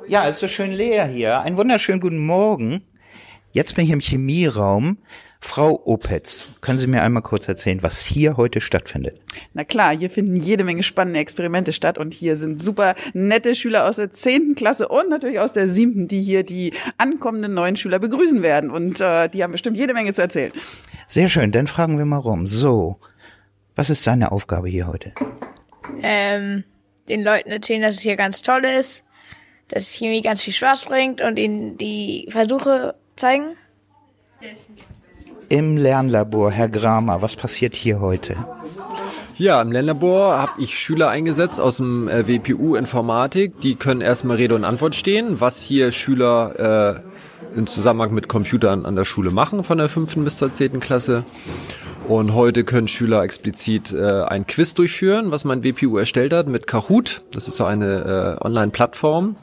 Ja, 0.07 0.27
es 0.27 0.35
ist 0.35 0.41
so 0.41 0.47
schön 0.47 0.71
leer 0.71 1.05
hier. 1.05 1.41
Einen 1.41 1.57
wunderschönen 1.57 1.99
guten 1.99 2.25
Morgen. 2.25 2.83
Jetzt 3.51 3.75
bin 3.75 3.85
ich 3.85 3.91
im 3.91 3.99
Chemieraum. 3.99 4.97
Frau 5.43 5.81
Opetz, 5.85 6.49
können 6.61 6.77
Sie 6.77 6.85
mir 6.85 7.01
einmal 7.01 7.23
kurz 7.23 7.47
erzählen, 7.47 7.81
was 7.81 8.05
hier 8.05 8.37
heute 8.37 8.61
stattfindet? 8.61 9.19
Na 9.53 9.63
klar, 9.63 9.95
hier 9.97 10.09
finden 10.09 10.35
jede 10.35 10.63
Menge 10.63 10.83
spannende 10.83 11.19
Experimente 11.19 11.73
statt 11.73 11.97
und 11.97 12.13
hier 12.13 12.37
sind 12.37 12.61
super 12.61 12.93
nette 13.13 13.55
Schüler 13.55 13.87
aus 13.89 13.95
der 13.95 14.11
zehnten 14.11 14.53
Klasse 14.53 14.87
und 14.87 15.09
natürlich 15.09 15.39
aus 15.39 15.51
der 15.51 15.67
siebten, 15.67 16.07
die 16.07 16.21
hier 16.21 16.43
die 16.43 16.73
ankommenden 16.99 17.55
neuen 17.55 17.75
Schüler 17.75 17.97
begrüßen 17.97 18.43
werden 18.43 18.69
und 18.69 19.01
äh, 19.01 19.29
die 19.29 19.43
haben 19.43 19.51
bestimmt 19.51 19.77
jede 19.77 19.95
Menge 19.95 20.13
zu 20.13 20.21
erzählen. 20.21 20.51
Sehr 21.07 21.27
schön, 21.27 21.51
dann 21.51 21.65
fragen 21.65 21.97
wir 21.97 22.05
mal 22.05 22.17
rum. 22.17 22.45
So, 22.45 22.97
was 23.75 23.89
ist 23.89 24.05
deine 24.05 24.31
Aufgabe 24.31 24.69
hier 24.69 24.87
heute? 24.87 25.11
ähm, 26.03 26.63
den 27.09 27.23
Leuten 27.23 27.49
erzählen, 27.49 27.81
dass 27.81 27.95
es 27.95 28.01
hier 28.01 28.15
ganz 28.15 28.41
toll 28.41 28.63
ist, 28.63 29.03
dass 29.71 29.93
Chemie 29.93 30.21
ganz 30.21 30.41
viel 30.41 30.53
Spaß 30.53 30.85
bringt 30.85 31.21
und 31.21 31.39
ihnen 31.39 31.77
die 31.77 32.27
Versuche 32.29 32.95
zeigen. 33.15 33.55
Im 35.49 35.77
Lernlabor, 35.77 36.51
Herr 36.51 36.69
Gramer, 36.69 37.21
was 37.21 37.35
passiert 37.35 37.75
hier 37.75 37.99
heute? 37.99 38.35
Ja, 39.37 39.61
im 39.61 39.71
Lernlabor 39.71 40.37
habe 40.37 40.51
ich 40.59 40.77
Schüler 40.77 41.09
eingesetzt 41.09 41.59
aus 41.59 41.77
dem 41.77 42.07
äh, 42.07 42.27
WPU 42.27 42.75
Informatik. 42.75 43.59
Die 43.61 43.75
können 43.75 44.01
erstmal 44.01 44.37
Rede 44.37 44.55
und 44.55 44.65
Antwort 44.65 44.93
stehen, 44.93 45.41
was 45.41 45.61
hier 45.61 45.91
Schüler 45.91 47.01
äh, 47.03 47.57
im 47.57 47.67
Zusammenhang 47.67 48.13
mit 48.13 48.27
Computern 48.27 48.85
an 48.85 48.95
der 48.95 49.05
Schule 49.05 49.31
machen, 49.31 49.63
von 49.63 49.77
der 49.77 49.89
fünften 49.89 50.23
bis 50.23 50.37
zur 50.37 50.53
zehnten 50.53 50.79
Klasse. 50.79 51.23
Und 52.07 52.33
heute 52.33 52.63
können 52.63 52.87
Schüler 52.87 53.23
explizit 53.23 53.93
äh, 53.93 54.23
ein 54.23 54.45
Quiz 54.45 54.73
durchführen, 54.73 55.31
was 55.31 55.45
mein 55.45 55.63
WPU 55.63 55.97
erstellt 55.97 56.33
hat 56.33 56.47
mit 56.47 56.67
Kahoot. 56.67 57.21
Das 57.31 57.47
ist 57.47 57.57
so 57.57 57.65
eine 57.65 58.37
äh, 58.41 58.43
Online-Plattform. 58.43 59.37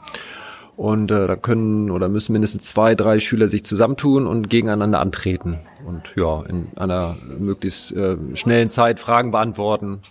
Und 0.75 1.11
äh, 1.11 1.27
da 1.27 1.35
können 1.35 1.89
oder 1.89 2.07
müssen 2.09 2.33
mindestens 2.33 2.65
zwei, 2.65 2.95
drei 2.95 3.19
Schüler 3.19 3.47
sich 3.47 3.65
zusammentun 3.65 4.27
und 4.27 4.49
gegeneinander 4.49 4.99
antreten. 4.99 5.59
Und 5.85 6.13
ja, 6.15 6.43
in 6.43 6.67
einer 6.77 7.17
möglichst 7.37 7.91
äh, 7.91 8.17
schnellen 8.35 8.69
Zeit 8.69 8.99
Fragen 8.99 9.31
beantworten. 9.31 10.01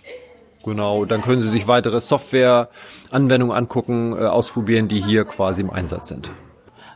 Genau, 0.63 1.05
dann 1.05 1.21
können 1.21 1.41
Sie 1.41 1.49
sich 1.49 1.67
weitere 1.67 1.99
Software-Anwendungen 1.99 3.55
angucken, 3.55 4.13
äh, 4.13 4.25
ausprobieren, 4.25 4.87
die 4.87 5.01
hier 5.01 5.25
quasi 5.25 5.61
im 5.61 5.69
Einsatz 5.69 6.09
sind. 6.09 6.31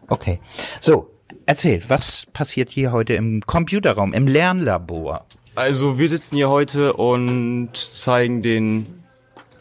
Okay. 0.07 0.39
So, 0.79 1.09
erzähl, 1.45 1.81
was 1.87 2.27
passiert 2.33 2.69
hier 2.69 2.91
heute 2.91 3.13
im 3.13 3.41
Computerraum, 3.41 4.13
im 4.13 4.27
Lernlabor? 4.27 5.25
Also 5.55 5.99
wir 5.99 6.09
sitzen 6.09 6.35
hier 6.35 6.49
heute 6.49 6.93
und 6.93 7.75
zeigen 7.75 8.41
den 8.41 9.03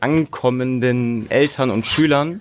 ankommenden 0.00 1.30
Eltern 1.30 1.70
und 1.70 1.84
Schülern, 1.84 2.40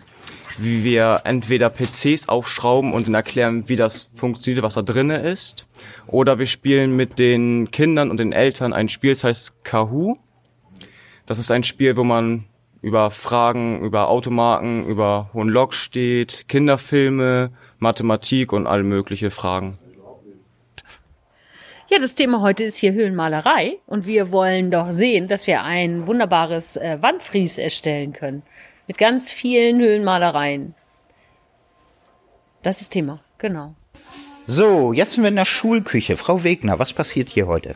wie 0.57 0.85
wir 0.85 1.23
entweder 1.25 1.69
PCs 1.69 2.29
aufschrauben 2.29 2.93
und 2.93 3.07
ihnen 3.07 3.15
erklären, 3.15 3.67
wie 3.67 3.75
das 3.75 4.09
funktioniert, 4.15 4.63
was 4.63 4.75
da 4.75 4.81
drinne 4.83 5.17
ist. 5.17 5.67
Oder 6.07 6.39
wir 6.39 6.45
spielen 6.45 6.95
mit 6.95 7.19
den 7.19 7.69
Kindern 7.71 8.09
und 8.09 8.21
den 8.21 8.31
Eltern 8.31 8.71
ein 8.71 8.87
Spiel, 8.87 9.11
das 9.11 9.25
heißt 9.25 9.65
Kahoo. 9.65 10.15
Das 11.25 11.37
ist 11.37 11.51
ein 11.51 11.63
Spiel, 11.63 11.97
wo 11.97 12.05
man 12.05 12.45
über 12.81 13.11
Fragen, 13.11 13.81
über 13.81 14.07
Automarken, 14.07 14.85
über 14.85 15.29
Hohen 15.33 15.49
Log 15.49 15.73
steht, 15.73 16.45
Kinderfilme, 16.47 17.51
Mathematik 17.79 18.53
und 18.53 18.65
alle 18.65 18.83
mögliche 18.83 19.29
Fragen. 19.29 19.77
Ja, 21.93 21.99
das 21.99 22.15
Thema 22.15 22.39
heute 22.39 22.63
ist 22.63 22.77
hier 22.77 22.93
Höhlenmalerei 22.93 23.79
und 23.85 24.05
wir 24.05 24.31
wollen 24.31 24.71
doch 24.71 24.91
sehen, 24.91 25.27
dass 25.27 25.45
wir 25.45 25.63
ein 25.63 26.07
wunderbares 26.07 26.77
äh, 26.77 27.01
Wandfries 27.01 27.57
erstellen 27.57 28.13
können. 28.13 28.43
Mit 28.87 28.97
ganz 28.97 29.29
vielen 29.29 29.81
Höhlenmalereien. 29.81 30.73
Das 32.63 32.79
ist 32.79 32.91
Thema, 32.91 33.19
genau. 33.39 33.75
So, 34.45 34.93
jetzt 34.93 35.11
sind 35.11 35.23
wir 35.23 35.27
in 35.27 35.35
der 35.35 35.43
Schulküche. 35.43 36.15
Frau 36.15 36.45
Wegner, 36.45 36.79
was 36.79 36.93
passiert 36.93 37.27
hier 37.27 37.47
heute? 37.47 37.75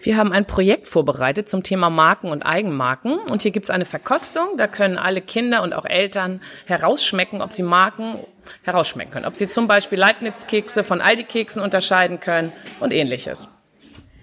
Wir 0.00 0.16
haben 0.16 0.32
ein 0.32 0.46
Projekt 0.46 0.86
vorbereitet 0.86 1.48
zum 1.48 1.64
Thema 1.64 1.90
Marken 1.90 2.30
und 2.30 2.42
Eigenmarken. 2.44 3.18
Und 3.18 3.42
hier 3.42 3.50
gibt's 3.50 3.70
eine 3.70 3.84
Verkostung. 3.84 4.56
Da 4.56 4.68
können 4.68 4.98
alle 4.98 5.20
Kinder 5.20 5.64
und 5.64 5.72
auch 5.72 5.84
Eltern 5.84 6.40
herausschmecken, 6.66 7.42
ob 7.42 7.52
sie 7.52 7.64
Marken 7.64 8.18
herausschmecken 8.62 9.12
können. 9.12 9.26
Ob 9.26 9.36
sie 9.36 9.48
zum 9.48 9.66
Beispiel 9.66 9.98
Leibniz-Kekse 9.98 10.84
von 10.84 11.00
Aldi-Keksen 11.00 11.62
unterscheiden 11.62 12.20
können 12.20 12.52
und 12.80 12.92
ähnliches. 12.92 13.48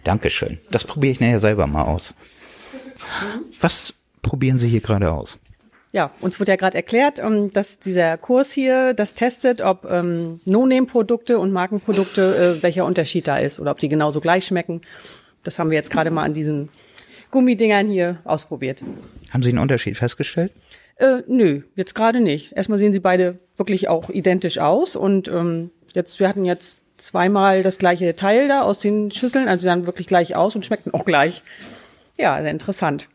Dankeschön. 0.04 0.60
Das 0.72 0.84
probiere 0.84 1.14
ich 1.14 1.20
nachher 1.20 1.40
selber 1.40 1.68
mal 1.68 1.84
aus. 1.84 2.16
Was 3.60 3.94
probieren 4.22 4.60
Sie 4.60 4.68
hier 4.68 4.82
gerade 4.82 5.12
aus? 5.12 5.40
Ja, 5.92 6.12
uns 6.22 6.40
wurde 6.40 6.52
ja 6.52 6.56
gerade 6.56 6.78
erklärt, 6.78 7.20
ähm, 7.20 7.52
dass 7.52 7.80
dieser 7.80 8.18
Kurs 8.18 8.52
hier 8.52 8.94
das 8.94 9.16
testet, 9.16 9.62
ob 9.62 9.86
ähm, 9.86 10.40
No-Name-Produkte 10.46 11.40
und 11.40 11.52
Markenprodukte, 11.52 12.58
äh, 12.60 12.64
welcher 12.64 12.86
Unterschied 12.86 13.28
da 13.28 13.38
ist 13.38 13.60
oder 13.60 13.72
ob 13.72 13.80
die 13.80 13.90
genauso 13.90 14.22
gleich 14.22 14.46
schmecken. 14.46 14.82
Das 15.44 15.58
haben 15.58 15.72
wir 15.72 15.78
jetzt 15.78 15.90
gerade 15.90 16.12
mal 16.12 16.24
an 16.24 16.36
diesen 16.36 16.70
Gummidingern 17.32 17.88
hier 17.88 18.20
ausprobiert. 18.24 18.84
Haben 19.32 19.42
Sie 19.42 19.50
einen 19.50 19.60
Unterschied 19.60 19.98
festgestellt? 19.98 20.52
Äh, 21.00 21.24
nö, 21.28 21.62
jetzt 21.76 21.96
gerade 21.96 22.20
nicht. 22.20 22.52
Erstmal 22.52 22.78
sehen 22.78 22.92
sie 22.92 23.00
beide 23.00 23.40
wirklich 23.56 23.88
auch 23.88 24.10
identisch 24.10 24.60
aus 24.60 24.98
und 24.98 25.30
ähm, 25.30 25.72
jetzt 25.94 26.20
wir 26.20 26.28
hatten 26.28 26.44
jetzt 26.44 26.78
zweimal 26.98 27.64
das 27.64 27.78
gleiche 27.78 28.16
Teil 28.18 28.50
da 28.50 28.62
aus 28.62 28.80
den 28.80 29.10
Schüsseln, 29.10 29.48
also 29.48 29.62
sie 29.62 29.66
sahen 29.66 29.86
wirklich 29.86 30.08
gleich 30.08 30.36
aus 30.36 30.56
und 30.56 30.66
schmeckten 30.66 30.94
auch 30.94 31.06
gleich. 31.06 31.42
Ja, 32.18 32.42
sehr 32.42 32.52
interessant. 32.52 33.08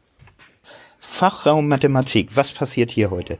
Fachraum 0.99 1.69
Mathematik, 1.69 2.35
was 2.35 2.53
passiert 2.53 2.91
hier 2.91 3.11
heute? 3.11 3.37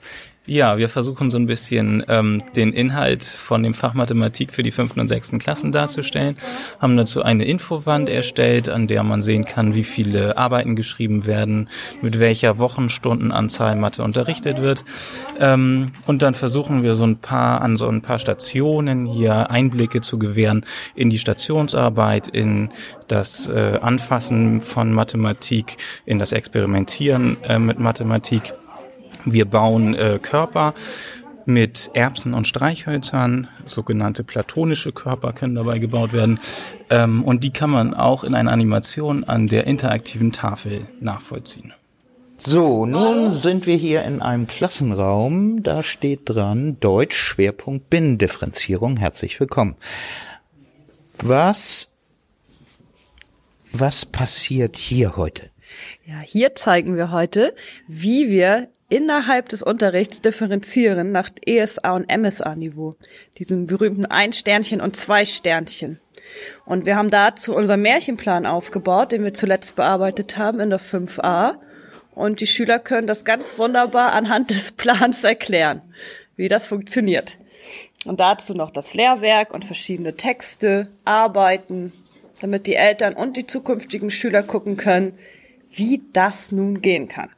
Ja, 0.47 0.77
wir 0.77 0.91
versuchen 0.91 1.31
so 1.31 1.39
ein 1.39 1.47
bisschen 1.47 2.05
ähm, 2.07 2.43
den 2.55 2.75
Inhalt 2.75 3.25
von 3.25 3.63
dem 3.63 3.73
Fach 3.73 3.95
Mathematik 3.95 4.53
für 4.53 4.63
die 4.63 4.73
fünften 4.73 5.01
und 5.01 5.09
sechsten 5.09 5.39
Klassen 5.39 5.73
darzustellen. 5.73 6.37
Haben 6.81 6.99
dazu 6.99 7.23
eine 7.23 7.47
Infowand 7.47 8.11
erstellt, 8.11 8.69
an 8.69 8.87
der 8.87 9.05
man 9.05 9.23
sehen 9.23 9.47
kann, 9.47 9.75
wie 9.75 9.85
viele 9.85 10.37
Arbeiten 10.37 10.77
geschrieben 10.77 11.25
werden, 11.25 11.71
mit 12.03 12.21
welcher 12.21 12.59
Wochenstundenanzahl 12.59 13.75
Mathe 13.77 14.03
unterrichtet 14.03 14.61
wird. 14.61 14.85
Ähm, 15.41 15.93
und 16.05 16.21
dann 16.21 16.35
versuchen 16.35 16.83
wir 16.83 16.95
so 16.95 17.07
ein 17.07 17.17
paar 17.17 17.63
an 17.63 17.79
so 17.79 17.89
ein 17.89 18.03
paar 18.03 18.19
Stationen 18.19 19.07
hier 19.07 19.51
Einblicke 19.51 20.03
zu 20.03 20.19
gewähren 20.19 20.67
in 20.95 21.09
die 21.09 21.19
Stationsarbeit, 21.19 22.29
in 22.29 22.69
das 23.09 23.49
äh, 23.49 23.79
Anfassen 23.81 24.61
von 24.61 24.93
Mathematik, 24.93 25.79
in 26.05 26.19
das 26.19 26.33
Experimentieren 26.33 27.39
äh, 27.45 27.59
mit 27.59 27.79
Mathematik. 27.79 28.53
Wir 29.25 29.47
bauen 29.47 29.95
äh, 29.95 30.19
Körper 30.21 30.75
mit 31.47 31.91
Erbsen 31.95 32.35
und 32.35 32.47
Streichhölzern, 32.47 33.49
sogenannte 33.67 34.25
platonische 34.25 34.93
Körper 34.93 35.33
können 35.33 35.55
dabei 35.55 35.79
gebaut 35.79 36.13
werden. 36.13 36.39
Ähm, 36.91 37.23
und 37.25 37.45
die 37.45 37.53
kann 37.53 37.71
man 37.71 37.95
auch 37.95 38.25
in 38.25 38.35
einer 38.35 38.53
Animation 38.53 39.25
an 39.25 39.47
der 39.47 39.67
interaktiven 39.67 40.33
Tafel 40.33 40.87
nachvollziehen. 41.01 41.73
So, 42.37 42.85
nun 42.85 43.31
sind 43.31 43.67
wir 43.67 43.77
hier 43.77 44.03
in 44.05 44.21
einem 44.21 44.47
Klassenraum. 44.47 45.63
Da 45.63 45.83
steht 45.83 46.23
dran 46.25 46.79
Deutsch 46.81 47.17
Schwerpunkt 47.17 47.89
Binnendifferenzierung. 47.91 48.97
Herzlich 48.97 49.39
willkommen. 49.39 49.77
Was, 51.19 51.93
was 53.73 54.05
passiert 54.05 54.77
hier 54.77 55.17
heute? 55.17 55.51
Ja, 56.05 56.21
hier 56.21 56.55
zeigen 56.55 56.97
wir 56.97 57.11
heute, 57.11 57.55
wie 57.89 58.29
wir 58.29 58.69
innerhalb 58.89 59.49
des 59.49 59.63
Unterrichts 59.63 60.21
differenzieren 60.21 61.13
nach 61.13 61.31
ESA 61.45 61.95
und 61.95 62.09
MSA-Niveau. 62.09 62.97
Diesen 63.39 63.67
berühmten 63.67 64.07
ein 64.07 64.33
Sternchen 64.33 64.81
und 64.81 64.97
zwei 64.97 65.25
Sternchen. 65.25 66.01
Und 66.65 66.87
wir 66.87 66.97
haben 66.97 67.11
dazu 67.11 67.55
unseren 67.55 67.83
Märchenplan 67.83 68.47
aufgebaut, 68.47 69.13
den 69.13 69.25
wir 69.25 69.35
zuletzt 69.35 69.77
bearbeitet 69.77 70.37
haben 70.37 70.61
in 70.61 70.71
der 70.71 70.81
5a. 70.81 71.57
Und 72.15 72.41
die 72.41 72.47
Schüler 72.47 72.79
können 72.79 73.07
das 73.07 73.25
ganz 73.25 73.59
wunderbar 73.59 74.13
anhand 74.13 74.51
des 74.51 74.73
Plans 74.73 75.25
erklären, 75.25 75.83
wie 76.37 76.49
das 76.49 76.67
funktioniert. 76.67 77.39
Und 78.05 78.21
dazu 78.21 78.55
noch 78.55 78.71
das 78.71 78.95
Lehrwerk 78.95 79.53
und 79.53 79.65
verschiedene 79.65 80.15
Texte, 80.15 80.89
Arbeiten, 81.05 81.93
damit 82.41 82.67
die 82.67 82.75
Eltern 82.75 83.15
und 83.15 83.37
die 83.37 83.47
zukünftigen 83.47 84.11
Schüler 84.11 84.43
gucken 84.43 84.77
können, 84.77 85.19
wie 85.71 86.03
das 86.13 86.53
nun 86.53 86.83
gehen 86.83 87.09
kann. 87.09 87.31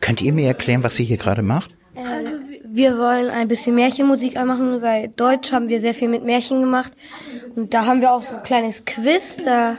Könnt 0.00 0.22
ihr 0.22 0.32
mir 0.32 0.46
erklären, 0.46 0.82
was 0.82 0.96
sie 0.96 1.04
hier 1.04 1.16
gerade 1.16 1.42
macht? 1.42 1.70
Also 1.96 2.36
wir 2.64 2.98
wollen 2.98 3.30
ein 3.30 3.48
bisschen 3.48 3.74
Märchenmusik 3.74 4.34
machen, 4.44 4.82
weil 4.82 5.08
Deutsch 5.08 5.52
haben 5.52 5.68
wir 5.68 5.80
sehr 5.80 5.94
viel 5.94 6.08
mit 6.08 6.24
Märchen 6.24 6.60
gemacht. 6.60 6.92
Und 7.56 7.74
da 7.74 7.86
haben 7.86 8.00
wir 8.00 8.12
auch 8.12 8.22
so 8.22 8.36
ein 8.36 8.42
kleines 8.42 8.84
Quiz, 8.84 9.40
da 9.44 9.78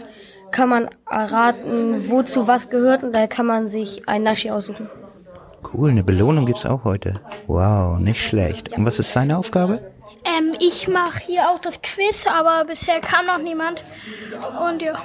kann 0.52 0.70
man 0.70 0.90
erraten, 1.10 2.10
wozu 2.10 2.48
was 2.48 2.70
gehört 2.70 3.04
und 3.04 3.14
da 3.14 3.28
kann 3.28 3.46
man 3.46 3.68
sich 3.68 4.08
ein 4.08 4.24
Naschi 4.24 4.50
aussuchen. 4.50 4.90
Cool, 5.74 5.92
eine 5.92 6.04
Belohnung 6.04 6.46
gibt's 6.46 6.66
auch 6.66 6.84
heute. 6.84 7.20
Wow, 7.48 8.00
nicht 8.00 8.26
schlecht. 8.26 8.76
Und 8.78 8.86
was 8.86 9.00
ist 9.00 9.12
seine 9.12 9.38
Aufgabe? 9.38 9.92
Ähm, 10.26 10.56
ich 10.60 10.88
mache 10.88 11.20
hier 11.26 11.50
auch 11.50 11.60
das 11.60 11.82
Quiz, 11.82 12.26
aber 12.28 12.66
bisher 12.66 13.00
kam 13.00 13.26
noch 13.26 13.38
niemand. 13.38 13.84
Und 14.68 14.82
ja. 14.82 14.98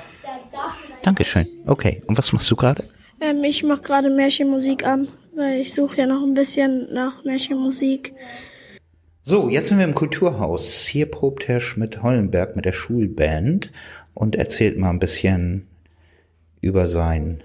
Dankeschön. 1.02 1.46
Okay, 1.66 2.02
und 2.06 2.16
was 2.16 2.32
machst 2.32 2.50
du 2.50 2.56
gerade? 2.56 2.84
Ähm, 3.24 3.44
ich 3.44 3.62
mache 3.62 3.82
gerade 3.82 4.10
Märchenmusik 4.10 4.84
an, 4.84 5.08
weil 5.34 5.60
ich 5.60 5.72
suche 5.72 5.98
ja 5.98 6.06
noch 6.06 6.22
ein 6.22 6.34
bisschen 6.34 6.92
nach 6.92 7.24
Märchenmusik. 7.24 8.12
So, 9.22 9.48
jetzt 9.48 9.68
sind 9.68 9.78
wir 9.78 9.86
im 9.86 9.94
Kulturhaus. 9.94 10.86
Hier 10.86 11.10
probt 11.10 11.48
Herr 11.48 11.60
Schmidt-Hollenberg 11.60 12.56
mit 12.56 12.66
der 12.66 12.72
Schulband 12.72 13.72
und 14.12 14.36
erzählt 14.36 14.78
mal 14.78 14.90
ein 14.90 14.98
bisschen 14.98 15.66
über 16.60 16.88
sein 16.88 17.42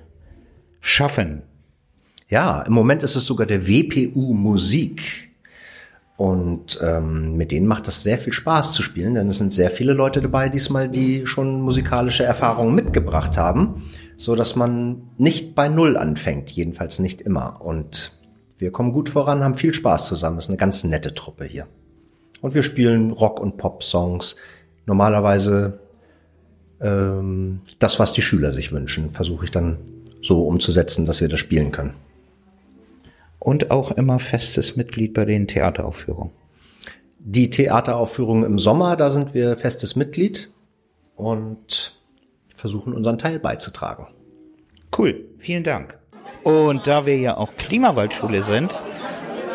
Schaffen. 0.81 1.43
Ja, 2.27 2.61
im 2.63 2.73
Moment 2.73 3.01
ist 3.01 3.15
es 3.15 3.25
sogar 3.25 3.47
der 3.47 3.67
WPU 3.67 4.33
Musik. 4.33 5.29
Und 6.17 6.77
ähm, 6.83 7.37
mit 7.37 7.51
denen 7.51 7.65
macht 7.65 7.87
das 7.87 8.03
sehr 8.03 8.17
viel 8.17 8.33
Spaß 8.33 8.73
zu 8.73 8.83
spielen, 8.83 9.13
denn 9.13 9.29
es 9.29 9.37
sind 9.37 9.53
sehr 9.53 9.69
viele 9.69 9.93
Leute 9.93 10.21
dabei 10.21 10.49
diesmal, 10.49 10.89
die 10.89 11.25
schon 11.25 11.61
musikalische 11.61 12.25
Erfahrungen 12.25 12.75
mitgebracht 12.75 13.37
haben 13.37 13.81
so 14.19 14.35
dass 14.35 14.57
man 14.57 15.09
nicht 15.17 15.55
bei 15.55 15.69
Null 15.69 15.95
anfängt, 15.95 16.51
jedenfalls 16.51 16.99
nicht 16.99 17.21
immer. 17.21 17.61
Und 17.61 18.19
wir 18.57 18.69
kommen 18.71 18.91
gut 18.91 19.07
voran, 19.07 19.43
haben 19.43 19.55
viel 19.55 19.73
Spaß 19.73 20.07
zusammen. 20.07 20.35
Das 20.35 20.45
ist 20.45 20.49
eine 20.49 20.57
ganz 20.57 20.83
nette 20.83 21.15
Truppe 21.15 21.45
hier. 21.45 21.67
Und 22.41 22.53
wir 22.53 22.63
spielen 22.63 23.11
Rock- 23.11 23.39
und 23.39 23.55
Pop-Songs. 23.55 24.35
Normalerweise 24.85 25.79
ähm, 26.81 27.61
das, 27.79 27.97
was 27.97 28.11
die 28.11 28.21
Schüler 28.21 28.51
sich 28.51 28.73
wünschen, 28.73 29.09
versuche 29.09 29.45
ich 29.45 29.51
dann 29.51 29.77
so 30.21 30.45
umzusetzen, 30.45 31.05
dass 31.05 31.21
wir 31.21 31.29
das 31.29 31.39
spielen 31.39 31.71
können. 31.71 31.93
Und 33.39 33.71
auch 33.71 33.91
immer 33.91 34.19
festes 34.19 34.75
Mitglied 34.75 35.13
bei 35.13 35.23
den 35.23 35.47
Theateraufführungen. 35.47 36.33
Die 37.19 37.49
Theateraufführungen 37.49 38.43
im 38.43 38.59
Sommer, 38.59 38.97
da 38.97 39.11
sind 39.11 39.33
wir 39.33 39.55
festes 39.55 39.95
Mitglied. 39.95 40.49
Und 41.15 41.98
versuchen, 42.59 42.93
unseren 42.93 43.17
Teil 43.17 43.39
beizutragen. 43.39 44.07
Cool, 44.97 45.25
vielen 45.37 45.63
Dank. 45.63 45.97
Und 46.43 46.87
da 46.87 47.05
wir 47.05 47.17
ja 47.17 47.37
auch 47.37 47.55
Klimawaldschule 47.57 48.43
sind, 48.43 48.73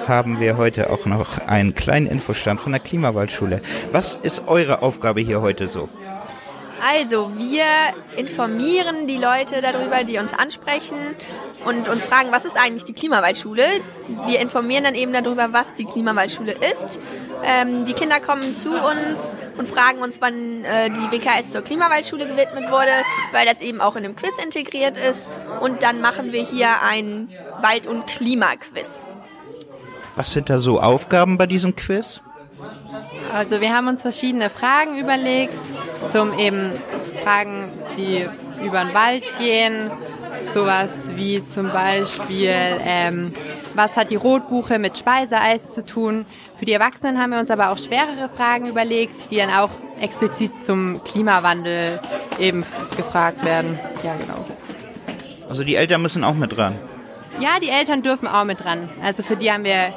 haben 0.07 0.41
wir 0.41 0.57
heute 0.57 0.91
auch 0.91 1.07
noch 1.07 1.39
einen 1.39 1.75
kleinen 1.75 2.07
Infostand 2.07 2.61
von 2.61 2.73
der 2.73 2.81
Klimawaldschule. 2.81 3.61
Was 3.93 4.17
ist 4.17 4.49
eure 4.49 4.83
Aufgabe 4.83 5.21
hier 5.21 5.41
heute 5.41 5.67
so? 5.67 5.89
Also, 6.87 7.31
wir 7.39 7.65
informieren 8.17 9.07
die 9.07 9.17
Leute 9.17 9.63
darüber, 9.63 10.05
die 10.05 10.19
uns 10.19 10.35
ansprechen 10.35 10.99
und 11.65 11.89
uns 11.89 12.05
fragen, 12.05 12.29
was 12.31 12.45
ist 12.45 12.59
eigentlich 12.59 12.85
die 12.85 12.93
Klimawaldschule? 12.93 13.65
Wir 14.27 14.41
informieren 14.41 14.85
dann 14.85 14.95
eben 14.95 15.15
darüber, 15.15 15.55
was 15.55 15.73
die 15.73 15.87
Klimawaldschule 15.87 16.53
ist. 16.53 17.01
Ähm, 17.43 17.87
die 17.87 17.95
Kinder 17.95 18.21
kommen 18.21 18.55
zu 18.55 18.73
uns 18.73 19.35
und 19.57 19.67
fragen 19.67 20.03
uns, 20.03 20.21
wann 20.21 20.65
äh, 20.65 20.91
die 20.91 21.11
WKS 21.11 21.53
zur 21.53 21.63
Klimawaldschule 21.63 22.27
gewidmet 22.27 22.71
wurde, 22.71 22.93
weil 23.33 23.47
das 23.47 23.63
eben 23.63 23.81
auch 23.81 23.97
in 23.97 24.03
dem 24.03 24.15
Quiz 24.15 24.33
integriert 24.43 24.99
ist. 24.99 25.27
Und 25.61 25.83
dann 25.83 26.03
machen 26.03 26.33
wir 26.33 26.43
hier 26.43 26.69
ein 26.83 27.31
Wald- 27.63 27.87
und 27.87 28.07
Klimaquiz. 28.09 29.07
Was 30.17 30.33
sind 30.33 30.51
da 30.51 30.59
so 30.59 30.81
Aufgaben 30.81 31.39
bei 31.39 31.47
diesem 31.47 31.75
Quiz? 31.75 32.23
Also 33.33 33.61
wir 33.61 33.75
haben 33.75 33.89
uns 33.89 34.03
verschiedene 34.03 34.51
Fragen 34.51 34.99
überlegt, 34.99 35.55
zum 36.11 36.39
eben 36.39 36.73
Fragen, 37.23 37.71
die 37.97 38.29
über 38.65 38.85
den 38.85 38.95
Wald 38.95 39.25
gehen. 39.39 39.91
Sowas 40.53 41.11
wie 41.17 41.45
zum 41.45 41.71
Beispiel, 41.71 42.55
ähm, 42.85 43.35
was 43.75 43.97
hat 43.97 44.11
die 44.11 44.17
Rotbuche 44.17 44.79
mit 44.79 44.99
Speiseeis 44.99 45.71
zu 45.71 45.85
tun? 45.85 46.27
Für 46.59 46.65
die 46.65 46.73
Erwachsenen 46.73 47.21
haben 47.21 47.31
wir 47.31 47.39
uns 47.39 47.51
aber 47.51 47.71
auch 47.71 47.79
schwerere 47.79 48.29
Fragen 48.29 48.67
überlegt, 48.67 49.31
die 49.31 49.37
dann 49.37 49.51
auch 49.51 49.71
explizit 50.01 50.65
zum 50.65 51.03
Klimawandel 51.05 52.01
eben 52.39 52.65
gefragt 52.97 53.45
werden. 53.45 53.79
Ja, 54.03 54.15
genau. 54.15 54.45
Also 55.49 55.65
die 55.65 55.77
Eltern 55.77 56.03
müssen 56.03 56.25
auch 56.25 56.35
mit 56.35 56.57
dran. 56.57 56.79
Ja, 57.41 57.59
die 57.61 57.69
Eltern 57.69 58.03
dürfen 58.03 58.29
auch 58.29 58.45
mit 58.45 58.63
dran. 58.63 58.89
Also 59.03 59.23
für 59.23 59.37
die 59.37 59.51
haben 59.51 59.65
wir 59.65 59.93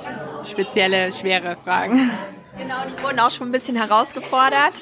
spezielle, 0.49 1.11
schwere 1.11 1.57
Fragen. 1.63 2.09
Genau, 2.57 2.75
die 2.87 3.03
wurden 3.03 3.19
auch 3.19 3.29
schon 3.29 3.49
ein 3.49 3.51
bisschen 3.51 3.75
herausgefordert. 3.75 4.81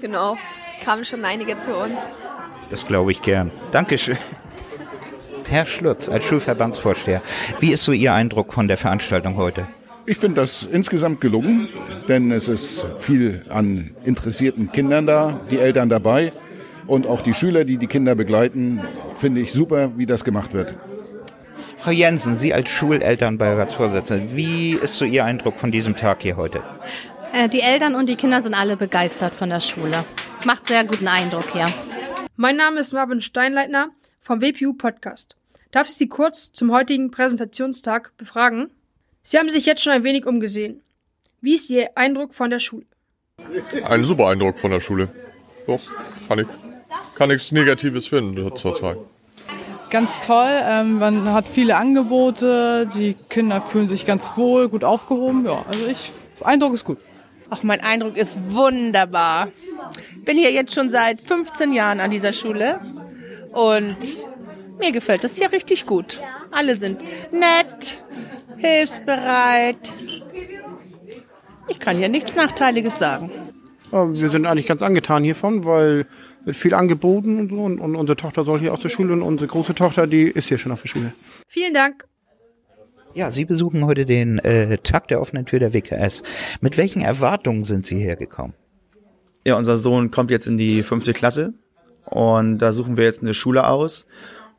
Genau, 0.00 0.36
kamen 0.84 1.04
schon 1.04 1.24
einige 1.24 1.56
zu 1.56 1.74
uns. 1.74 2.10
Das 2.68 2.86
glaube 2.86 3.12
ich 3.12 3.22
gern. 3.22 3.50
Dankeschön. 3.70 4.18
Herr 5.48 5.66
Schlutz, 5.66 6.08
als 6.08 6.24
Schulverbandsvorsteher, 6.24 7.22
wie 7.60 7.72
ist 7.72 7.84
so 7.84 7.92
Ihr 7.92 8.12
Eindruck 8.12 8.52
von 8.52 8.66
der 8.66 8.76
Veranstaltung 8.76 9.36
heute? 9.36 9.68
Ich 10.04 10.18
finde 10.18 10.40
das 10.40 10.64
insgesamt 10.64 11.20
gelungen, 11.20 11.68
denn 12.08 12.30
es 12.32 12.48
ist 12.48 12.86
viel 12.98 13.42
an 13.48 13.94
interessierten 14.04 14.70
Kindern 14.72 15.06
da, 15.06 15.40
die 15.50 15.58
Eltern 15.58 15.88
dabei 15.88 16.32
und 16.86 17.06
auch 17.06 17.20
die 17.20 17.34
Schüler, 17.34 17.64
die 17.64 17.76
die 17.76 17.86
Kinder 17.86 18.14
begleiten, 18.14 18.80
finde 19.16 19.40
ich 19.40 19.52
super, 19.52 19.92
wie 19.96 20.06
das 20.06 20.24
gemacht 20.24 20.52
wird. 20.52 20.74
Frau 21.78 21.90
Jensen, 21.90 22.34
Sie 22.34 22.52
als 22.52 22.68
Schulelternbeiratsvorsitzende, 22.70 24.36
wie 24.36 24.72
ist 24.72 24.96
so 24.96 25.04
Ihr 25.04 25.24
Eindruck 25.24 25.58
von 25.58 25.70
diesem 25.70 25.96
Tag 25.96 26.22
hier 26.22 26.36
heute? 26.36 26.62
Äh, 27.36 27.50
Die 27.50 27.60
Eltern 27.60 27.94
und 27.94 28.08
die 28.08 28.16
Kinder 28.16 28.40
sind 28.40 28.54
alle 28.54 28.78
begeistert 28.78 29.34
von 29.34 29.50
der 29.50 29.60
Schule. 29.60 30.06
Es 30.38 30.46
macht 30.46 30.66
sehr 30.66 30.84
guten 30.84 31.06
Eindruck 31.06 31.52
hier. 31.52 31.66
Mein 32.36 32.56
Name 32.56 32.80
ist 32.80 32.94
Marvin 32.94 33.20
Steinleitner 33.20 33.90
vom 34.20 34.40
WPU 34.40 34.72
Podcast. 34.72 35.36
Darf 35.70 35.88
ich 35.88 35.94
Sie 35.96 36.08
kurz 36.08 36.52
zum 36.52 36.72
heutigen 36.72 37.10
Präsentationstag 37.10 38.16
befragen? 38.16 38.70
Sie 39.22 39.36
haben 39.38 39.50
sich 39.50 39.66
jetzt 39.66 39.82
schon 39.82 39.92
ein 39.92 40.04
wenig 40.04 40.24
umgesehen. 40.24 40.80
Wie 41.42 41.54
ist 41.54 41.68
Ihr 41.68 41.90
Eindruck 41.96 42.32
von 42.32 42.48
der 42.48 42.58
Schule? 42.58 42.86
Ein 43.86 44.06
super 44.06 44.28
Eindruck 44.28 44.58
von 44.58 44.70
der 44.70 44.80
Schule. 44.80 45.08
Doch, 45.66 45.80
kann 46.28 46.38
ich, 46.38 46.48
kann 47.16 47.28
nichts 47.28 47.52
Negatives 47.52 48.06
finden 48.06 48.56
zurzeit. 48.56 48.96
Ganz 49.90 50.18
toll, 50.20 50.58
ähm, 50.64 50.98
man 50.98 51.32
hat 51.34 51.46
viele 51.46 51.76
Angebote, 51.76 52.88
die 52.94 53.14
Kinder 53.28 53.60
fühlen 53.60 53.88
sich 53.88 54.06
ganz 54.06 54.36
wohl, 54.36 54.70
gut 54.70 54.84
aufgehoben. 54.84 55.44
Ja, 55.44 55.66
also 55.68 55.86
ich, 55.86 56.12
Eindruck 56.42 56.72
ist 56.72 56.84
gut. 56.84 56.98
Ach, 57.50 57.62
mein 57.62 57.80
Eindruck 57.80 58.16
ist 58.16 58.52
wunderbar. 58.52 59.48
Bin 60.24 60.36
hier 60.36 60.52
jetzt 60.52 60.74
schon 60.74 60.90
seit 60.90 61.20
15 61.20 61.72
Jahren 61.72 62.00
an 62.00 62.10
dieser 62.10 62.32
Schule 62.32 62.80
und 63.52 63.96
mir 64.78 64.92
gefällt 64.92 65.24
das 65.24 65.38
hier 65.38 65.52
richtig 65.52 65.86
gut. 65.86 66.20
Alle 66.50 66.76
sind 66.76 67.02
nett, 67.32 68.02
hilfsbereit. 68.58 69.92
Ich 71.68 71.78
kann 71.78 71.96
hier 71.96 72.08
nichts 72.08 72.34
Nachteiliges 72.34 72.98
sagen. 72.98 73.30
Ja, 73.92 74.12
Wir 74.12 74.30
sind 74.30 74.46
eigentlich 74.46 74.66
ganz 74.66 74.82
angetan 74.82 75.22
hiervon, 75.22 75.64
weil 75.64 76.06
wird 76.44 76.56
viel 76.56 76.74
angeboten 76.74 77.38
und 77.38 77.50
so. 77.50 77.56
Und, 77.56 77.80
und 77.80 77.96
unsere 77.96 78.16
Tochter 78.16 78.44
soll 78.44 78.60
hier 78.60 78.72
auch 78.72 78.78
zur 78.78 78.90
Schule 78.90 79.12
und 79.12 79.22
unsere 79.22 79.48
große 79.48 79.74
Tochter, 79.74 80.06
die 80.06 80.22
ist 80.22 80.48
hier 80.48 80.58
schon 80.58 80.72
auf 80.72 80.82
der 80.82 80.88
Schule. 80.88 81.12
Vielen 81.48 81.74
Dank. 81.74 82.06
Ja, 83.16 83.30
Sie 83.30 83.46
besuchen 83.46 83.86
heute 83.86 84.04
den 84.04 84.38
äh, 84.40 84.76
Tag 84.76 85.08
der 85.08 85.22
offenen 85.22 85.46
Tür 85.46 85.58
der 85.58 85.72
WKS. 85.72 86.22
Mit 86.60 86.76
welchen 86.76 87.00
Erwartungen 87.00 87.64
sind 87.64 87.86
Sie 87.86 87.98
hergekommen? 87.98 88.52
Ja, 89.42 89.56
unser 89.56 89.78
Sohn 89.78 90.10
kommt 90.10 90.30
jetzt 90.30 90.46
in 90.46 90.58
die 90.58 90.82
fünfte 90.82 91.14
Klasse 91.14 91.54
und 92.04 92.58
da 92.58 92.72
suchen 92.72 92.98
wir 92.98 93.04
jetzt 93.04 93.22
eine 93.22 93.32
Schule 93.32 93.66
aus 93.68 94.06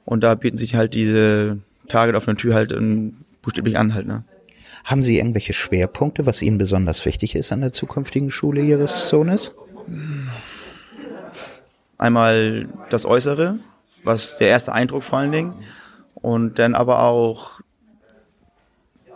und 0.05 0.23
da 0.23 0.33
bieten 0.33 0.57
sich 0.57 0.73
halt 0.73 0.95
diese 0.95 1.59
Tage 1.87 2.13
der 2.13 2.17
offenen 2.17 2.37
Tür 2.37 2.55
halt 2.55 2.71
ähm, 2.71 3.17
buchstäblich 3.43 3.77
an 3.77 3.93
halt, 3.93 4.07
ne? 4.07 4.23
Haben 4.83 5.03
Sie 5.03 5.19
irgendwelche 5.19 5.53
Schwerpunkte, 5.53 6.25
was 6.25 6.41
Ihnen 6.41 6.57
besonders 6.57 7.05
wichtig 7.05 7.35
ist 7.35 7.51
an 7.51 7.61
der 7.61 7.73
zukünftigen 7.73 8.31
Schule 8.31 8.61
Ihres 8.61 9.07
Sohnes? 9.07 9.53
Einmal 11.99 12.69
das 12.89 13.05
Äußere, 13.05 13.59
was 14.03 14.37
der 14.37 14.47
erste 14.47 14.73
Eindruck 14.73 15.03
vor 15.03 15.19
allen 15.19 15.31
Dingen 15.31 15.53
und 16.15 16.57
dann 16.57 16.73
aber 16.73 17.03
auch 17.03 17.61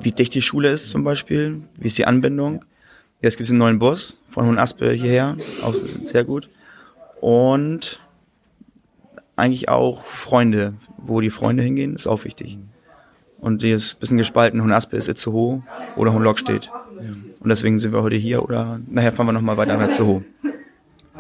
wie 0.03 0.11
dicht 0.11 0.33
die 0.33 0.41
Schule 0.41 0.69
ist 0.69 0.89
zum 0.89 1.03
Beispiel, 1.03 1.61
wie 1.77 1.87
ist 1.87 1.97
die 1.97 2.05
Anbindung. 2.05 2.65
Jetzt 3.21 3.37
gibt 3.37 3.45
es 3.45 3.51
einen 3.51 3.59
neuen 3.59 3.79
Bus 3.79 4.19
von 4.29 4.45
Hohenaspe 4.45 4.91
hierher, 4.91 5.37
auch 5.63 5.75
sehr 5.75 6.23
gut. 6.23 6.49
Und 7.19 8.01
eigentlich 9.35 9.69
auch 9.69 10.03
Freunde, 10.03 10.73
wo 10.97 11.21
die 11.21 11.29
Freunde 11.29 11.63
hingehen, 11.63 11.95
ist 11.95 12.07
auch 12.07 12.23
wichtig. 12.25 12.57
Und 13.39 13.61
die 13.63 13.71
ist 13.71 13.95
ein 13.95 13.99
bisschen 13.99 14.17
gespalten, 14.17 14.61
Hohenaspe 14.61 14.97
ist 14.97 15.07
Itzehoe 15.07 15.63
oder 15.95 16.13
Hohenlock 16.13 16.39
steht. 16.39 16.69
Und 17.39 17.49
deswegen 17.49 17.79
sind 17.79 17.91
wir 17.91 18.03
heute 18.03 18.15
hier 18.15 18.43
oder 18.43 18.79
nachher 18.87 19.11
fahren 19.11 19.27
wir 19.27 19.33
nochmal 19.33 19.57
weiter 19.57 19.77
nach 19.77 19.87
Itzehoe. 19.87 20.23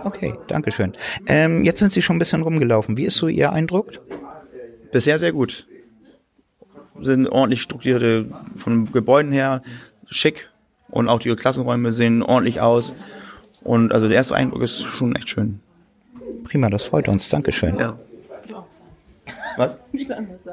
Okay, 0.03 0.35
Dankeschön. 0.47 0.93
Ähm, 1.27 1.63
jetzt 1.63 1.79
sind 1.79 1.91
Sie 1.91 2.01
schon 2.01 2.15
ein 2.15 2.19
bisschen 2.19 2.41
rumgelaufen. 2.41 2.97
Wie 2.97 3.05
ist 3.05 3.17
so 3.17 3.27
Ihr 3.27 3.51
Eindruck? 3.51 3.91
Bisher 4.91 5.17
sehr 5.17 5.31
gut. 5.31 5.67
Sind 7.01 7.27
ordentlich 7.27 7.61
strukturierte, 7.61 8.27
von 8.55 8.91
Gebäuden 8.91 9.31
her 9.31 9.61
schick 10.07 10.49
und 10.89 11.09
auch 11.09 11.19
die 11.19 11.35
Klassenräume 11.35 11.91
sehen 11.91 12.21
ordentlich 12.21 12.61
aus. 12.61 12.95
Und 13.63 13.93
also 13.93 14.07
der 14.07 14.17
erste 14.17 14.35
Eindruck 14.35 14.61
ist 14.61 14.81
schon 14.81 15.15
echt 15.15 15.29
schön. 15.29 15.59
Prima, 16.43 16.69
das 16.69 16.83
freut 16.83 17.07
uns. 17.07 17.29
Dankeschön. 17.29 17.77
Ja. 17.77 17.97
Was? 19.57 19.79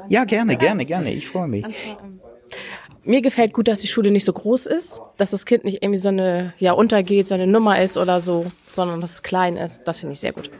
Ja, 0.08 0.24
gerne, 0.24 0.56
gerne, 0.56 0.84
gerne. 0.84 1.12
Ich 1.12 1.26
freue 1.28 1.48
mich. 1.48 1.64
Mir 3.04 3.22
gefällt 3.22 3.52
gut, 3.52 3.68
dass 3.68 3.80
die 3.80 3.88
Schule 3.88 4.10
nicht 4.10 4.24
so 4.24 4.32
groß 4.32 4.66
ist, 4.66 5.00
dass 5.16 5.30
das 5.30 5.46
Kind 5.46 5.64
nicht 5.64 5.82
irgendwie 5.82 5.98
so 5.98 6.08
eine, 6.08 6.52
ja, 6.58 6.72
untergeht, 6.72 7.26
so 7.26 7.34
eine 7.34 7.46
Nummer 7.46 7.80
ist 7.80 7.96
oder 7.96 8.20
so, 8.20 8.46
sondern 8.70 9.00
dass 9.00 9.14
es 9.14 9.22
klein 9.22 9.56
ist. 9.56 9.80
Das 9.84 10.00
finde 10.00 10.12
ich 10.12 10.20
sehr 10.20 10.32
gut. 10.32 10.50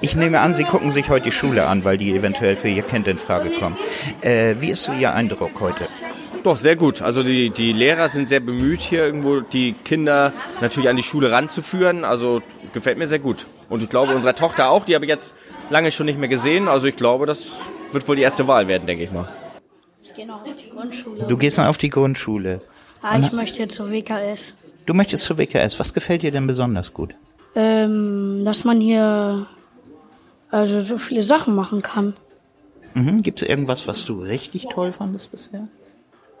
Ich 0.00 0.14
nehme 0.14 0.40
an, 0.40 0.54
Sie 0.54 0.64
gucken 0.64 0.90
sich 0.90 1.08
heute 1.08 1.24
die 1.24 1.32
Schule 1.32 1.66
an, 1.66 1.84
weil 1.84 1.98
die 1.98 2.14
eventuell 2.14 2.56
für 2.56 2.68
Ihr 2.68 2.82
Kind 2.82 3.06
in 3.06 3.18
Frage 3.18 3.50
kommt. 3.50 3.78
Äh, 4.20 4.56
wie 4.60 4.70
ist 4.70 4.84
so 4.84 4.92
Ihr 4.92 5.14
Eindruck 5.14 5.60
heute? 5.60 5.86
Doch, 6.42 6.56
sehr 6.56 6.76
gut. 6.76 7.02
Also 7.02 7.24
die, 7.24 7.50
die 7.50 7.72
Lehrer 7.72 8.08
sind 8.08 8.28
sehr 8.28 8.38
bemüht, 8.38 8.80
hier 8.80 9.04
irgendwo 9.04 9.40
die 9.40 9.72
Kinder 9.72 10.32
natürlich 10.60 10.88
an 10.88 10.96
die 10.96 11.02
Schule 11.02 11.32
ranzuführen. 11.32 12.04
Also 12.04 12.40
gefällt 12.72 12.98
mir 12.98 13.08
sehr 13.08 13.18
gut. 13.18 13.46
Und 13.68 13.82
ich 13.82 13.88
glaube, 13.88 14.14
unserer 14.14 14.34
Tochter 14.34 14.70
auch, 14.70 14.84
die 14.84 14.94
habe 14.94 15.04
ich 15.06 15.08
jetzt 15.08 15.34
lange 15.70 15.90
schon 15.90 16.06
nicht 16.06 16.20
mehr 16.20 16.28
gesehen. 16.28 16.68
Also 16.68 16.86
ich 16.86 16.94
glaube, 16.94 17.26
das 17.26 17.68
wird 17.90 18.06
wohl 18.06 18.14
die 18.14 18.22
erste 18.22 18.46
Wahl 18.46 18.68
werden, 18.68 18.86
denke 18.86 19.02
ich 19.02 19.10
mal. 19.10 19.28
Ich 20.04 20.14
gehe 20.14 20.24
noch 20.24 20.44
auf 20.44 20.54
die 20.54 20.70
Grundschule. 20.70 21.24
Du 21.26 21.36
gehst 21.36 21.58
dann 21.58 21.66
auf 21.66 21.78
die 21.78 21.90
Grundschule. 21.90 22.60
Ah, 23.02 23.18
ich 23.18 23.32
möchte 23.32 23.66
zur 23.66 23.90
WKS. 23.90 24.54
Du 24.84 24.94
möchtest 24.94 25.24
zur 25.24 25.38
WKS. 25.38 25.80
Was 25.80 25.94
gefällt 25.94 26.22
dir 26.22 26.30
denn 26.30 26.46
besonders 26.46 26.94
gut? 26.94 27.16
Ähm, 27.56 28.42
dass 28.44 28.64
man 28.64 28.80
hier 28.80 29.48
also 30.56 30.80
so 30.80 30.98
viele 30.98 31.22
Sachen 31.22 31.54
machen 31.54 31.82
kann. 31.82 32.14
Mhm. 32.94 33.22
Gibt 33.22 33.42
es 33.42 33.48
irgendwas, 33.48 33.86
was 33.86 34.04
du 34.04 34.20
richtig 34.22 34.66
toll 34.72 34.92
fandest 34.92 35.30
bisher? 35.30 35.68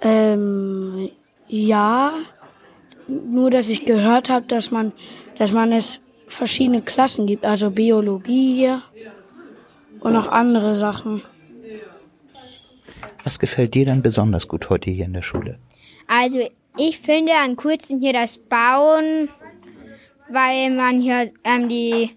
Ähm, 0.00 1.10
ja, 1.48 2.12
nur 3.08 3.50
dass 3.50 3.68
ich 3.68 3.84
gehört 3.84 4.30
habe, 4.30 4.46
dass 4.46 4.70
man, 4.70 4.92
dass 5.38 5.52
man 5.52 5.72
es 5.72 6.00
verschiedene 6.28 6.82
Klassen 6.82 7.26
gibt, 7.26 7.44
also 7.44 7.70
Biologie 7.70 8.54
hier 8.54 8.82
und 10.00 10.12
noch 10.12 10.28
andere 10.28 10.74
Sachen. 10.74 11.22
Was 13.22 13.38
gefällt 13.38 13.74
dir 13.74 13.86
denn 13.86 14.02
besonders 14.02 14.48
gut 14.48 14.70
heute 14.70 14.90
hier 14.90 15.04
in 15.04 15.12
der 15.12 15.22
Schule? 15.22 15.58
Also 16.06 16.48
ich 16.78 16.98
finde 16.98 17.32
am 17.44 17.56
coolsten 17.56 18.00
hier 18.00 18.12
das 18.12 18.38
Bauen, 18.38 19.28
weil 20.28 20.70
man 20.70 21.00
hier 21.00 21.30
ähm, 21.44 21.68
die, 21.68 22.16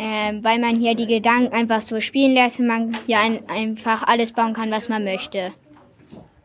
ähm, 0.00 0.42
weil 0.42 0.58
man 0.58 0.76
hier 0.76 0.94
die 0.94 1.06
Gedanken 1.06 1.52
einfach 1.52 1.82
so 1.82 2.00
spielen 2.00 2.32
lässt 2.32 2.58
und 2.58 2.66
man 2.66 2.96
hier 3.06 3.18
ein, 3.20 3.46
einfach 3.50 4.02
alles 4.04 4.32
bauen 4.32 4.54
kann, 4.54 4.70
was 4.70 4.88
man 4.88 5.04
möchte. 5.04 5.52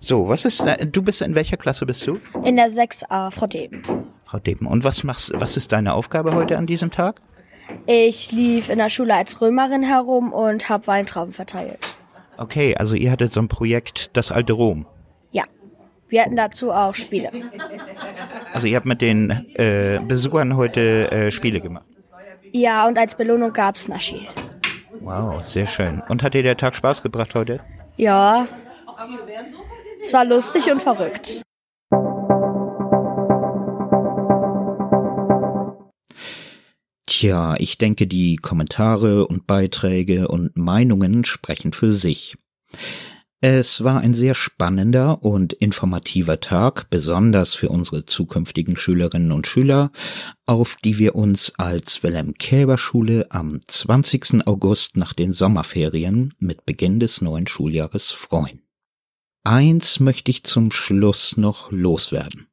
So, 0.02 0.28
was 0.28 0.44
ist, 0.44 0.60
äh, 0.60 0.86
du 0.86 1.02
bist 1.02 1.22
in 1.22 1.36
welcher 1.36 1.56
Klasse 1.56 1.86
bist 1.86 2.06
du? 2.06 2.20
In 2.44 2.58
der 2.58 2.70
6a, 2.70 3.32
Frau 3.32 3.48
Deben. 3.48 3.82
Frau 4.26 4.40
Deben. 4.40 4.68
Und 4.68 4.84
was 4.84 5.06
machst, 5.06 5.32
was 5.34 5.56
ist 5.56 5.72
deine 5.72 5.94
Aufgabe 5.94 6.36
heute 6.36 6.58
an 6.58 6.68
diesem 6.68 6.92
Tag? 6.92 7.22
Ich 7.86 8.34
lief 8.34 8.70
in 8.70 8.78
der 8.78 8.90
Schule 8.90 9.16
als 9.16 9.40
Römerin 9.40 9.84
herum 9.84 10.34
und 10.34 10.68
habe 10.68 10.86
Weintrauben 10.88 11.34
verteilt. 11.34 11.80
Okay, 12.38 12.76
also 12.76 12.96
ihr 12.96 13.10
hattet 13.10 13.32
so 13.32 13.40
ein 13.40 13.48
Projekt, 13.48 14.18
das 14.18 14.34
alte 14.34 14.52
Rom. 14.52 14.86
Ja, 15.32 15.46
wir 16.10 16.22
hatten 16.22 16.36
dazu 16.36 16.74
auch 16.74 16.94
Spiele. 16.94 17.32
Also 18.52 18.68
ihr 18.68 18.76
habt 18.76 18.86
mit 18.86 19.00
den 19.02 19.46
äh, 19.56 20.02
Besuchern 20.06 20.58
heute 20.58 21.10
äh, 21.10 21.32
Spiele 21.32 21.62
gemacht. 21.62 21.86
Ja, 22.58 22.88
und 22.88 22.98
als 22.98 23.16
Belohnung 23.16 23.52
gab's 23.52 23.90
Naschi. 23.90 24.30
Wow, 25.02 25.44
sehr 25.44 25.68
schön. 25.68 26.02
Und 26.08 26.24
hat 26.24 26.36
dir 26.36 26.42
der 26.42 26.56
Tag 26.56 26.74
Spaß 26.74 27.04
gebracht 27.04 27.36
heute? 27.36 27.60
Ja, 27.98 28.48
es 30.02 30.14
war 30.14 30.24
lustig 30.24 30.72
und 30.72 30.82
verrückt. 30.82 31.42
Tja, 37.06 37.56
ich 37.58 37.78
denke, 37.78 38.08
die 38.08 38.38
Kommentare 38.38 39.28
und 39.28 39.48
Beiträge 39.48 40.30
und 40.30 40.56
Meinungen 40.56 41.26
sprechen 41.26 41.74
für 41.74 41.92
sich. 41.92 42.38
Es 43.48 43.84
war 43.84 44.02
ein 44.02 44.16
sehr 44.16 44.34
spannender 44.34 45.24
und 45.24 45.54
informativer 45.54 46.40
Tag, 46.40 46.90
besonders 46.90 47.54
für 47.54 47.70
unsere 47.70 48.04
zukünftigen 48.04 48.76
Schülerinnen 48.76 49.32
und 49.32 49.46
Schüler, 49.46 49.92
auf 50.48 50.78
die 50.84 50.98
wir 50.98 51.14
uns 51.14 51.54
als 51.60 52.02
Wilhelm 52.02 52.34
Käber 52.34 52.80
Schule 52.80 53.28
am 53.30 53.62
20. 53.68 54.48
August 54.48 54.98
nach 54.98 55.14
den 55.14 55.32
Sommerferien 55.32 56.34
mit 56.40 56.66
Beginn 56.66 57.00
des 57.00 57.22
neuen 57.22 57.46
Schuljahres 57.46 58.10
freuen. 58.10 58.64
Eins 59.44 60.00
möchte 60.00 60.32
ich 60.32 60.44
zum 60.44 60.72
Schluss 60.72 61.38
noch 61.38 61.72
loswerden. 61.72 62.48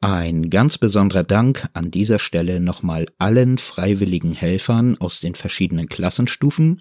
Ein 0.00 0.48
ganz 0.48 0.78
besonderer 0.78 1.22
Dank 1.22 1.68
an 1.74 1.90
dieser 1.90 2.18
Stelle 2.18 2.60
nochmal 2.60 3.04
allen 3.18 3.58
freiwilligen 3.58 4.32
Helfern 4.32 4.96
aus 4.96 5.20
den 5.20 5.34
verschiedenen 5.34 5.86
Klassenstufen, 5.86 6.80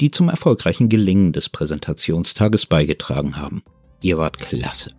die 0.00 0.10
zum 0.10 0.28
erfolgreichen 0.28 0.88
Gelingen 0.88 1.32
des 1.32 1.48
Präsentationstages 1.48 2.66
beigetragen 2.66 3.36
haben. 3.36 3.62
Ihr 4.02 4.18
wart 4.18 4.38
klasse. 4.38 4.90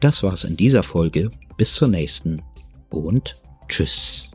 Das 0.00 0.22
war's 0.22 0.44
in 0.44 0.56
dieser 0.56 0.82
Folge. 0.82 1.30
Bis 1.56 1.74
zur 1.74 1.88
nächsten 1.88 2.42
und 2.90 3.40
tschüss. 3.66 4.25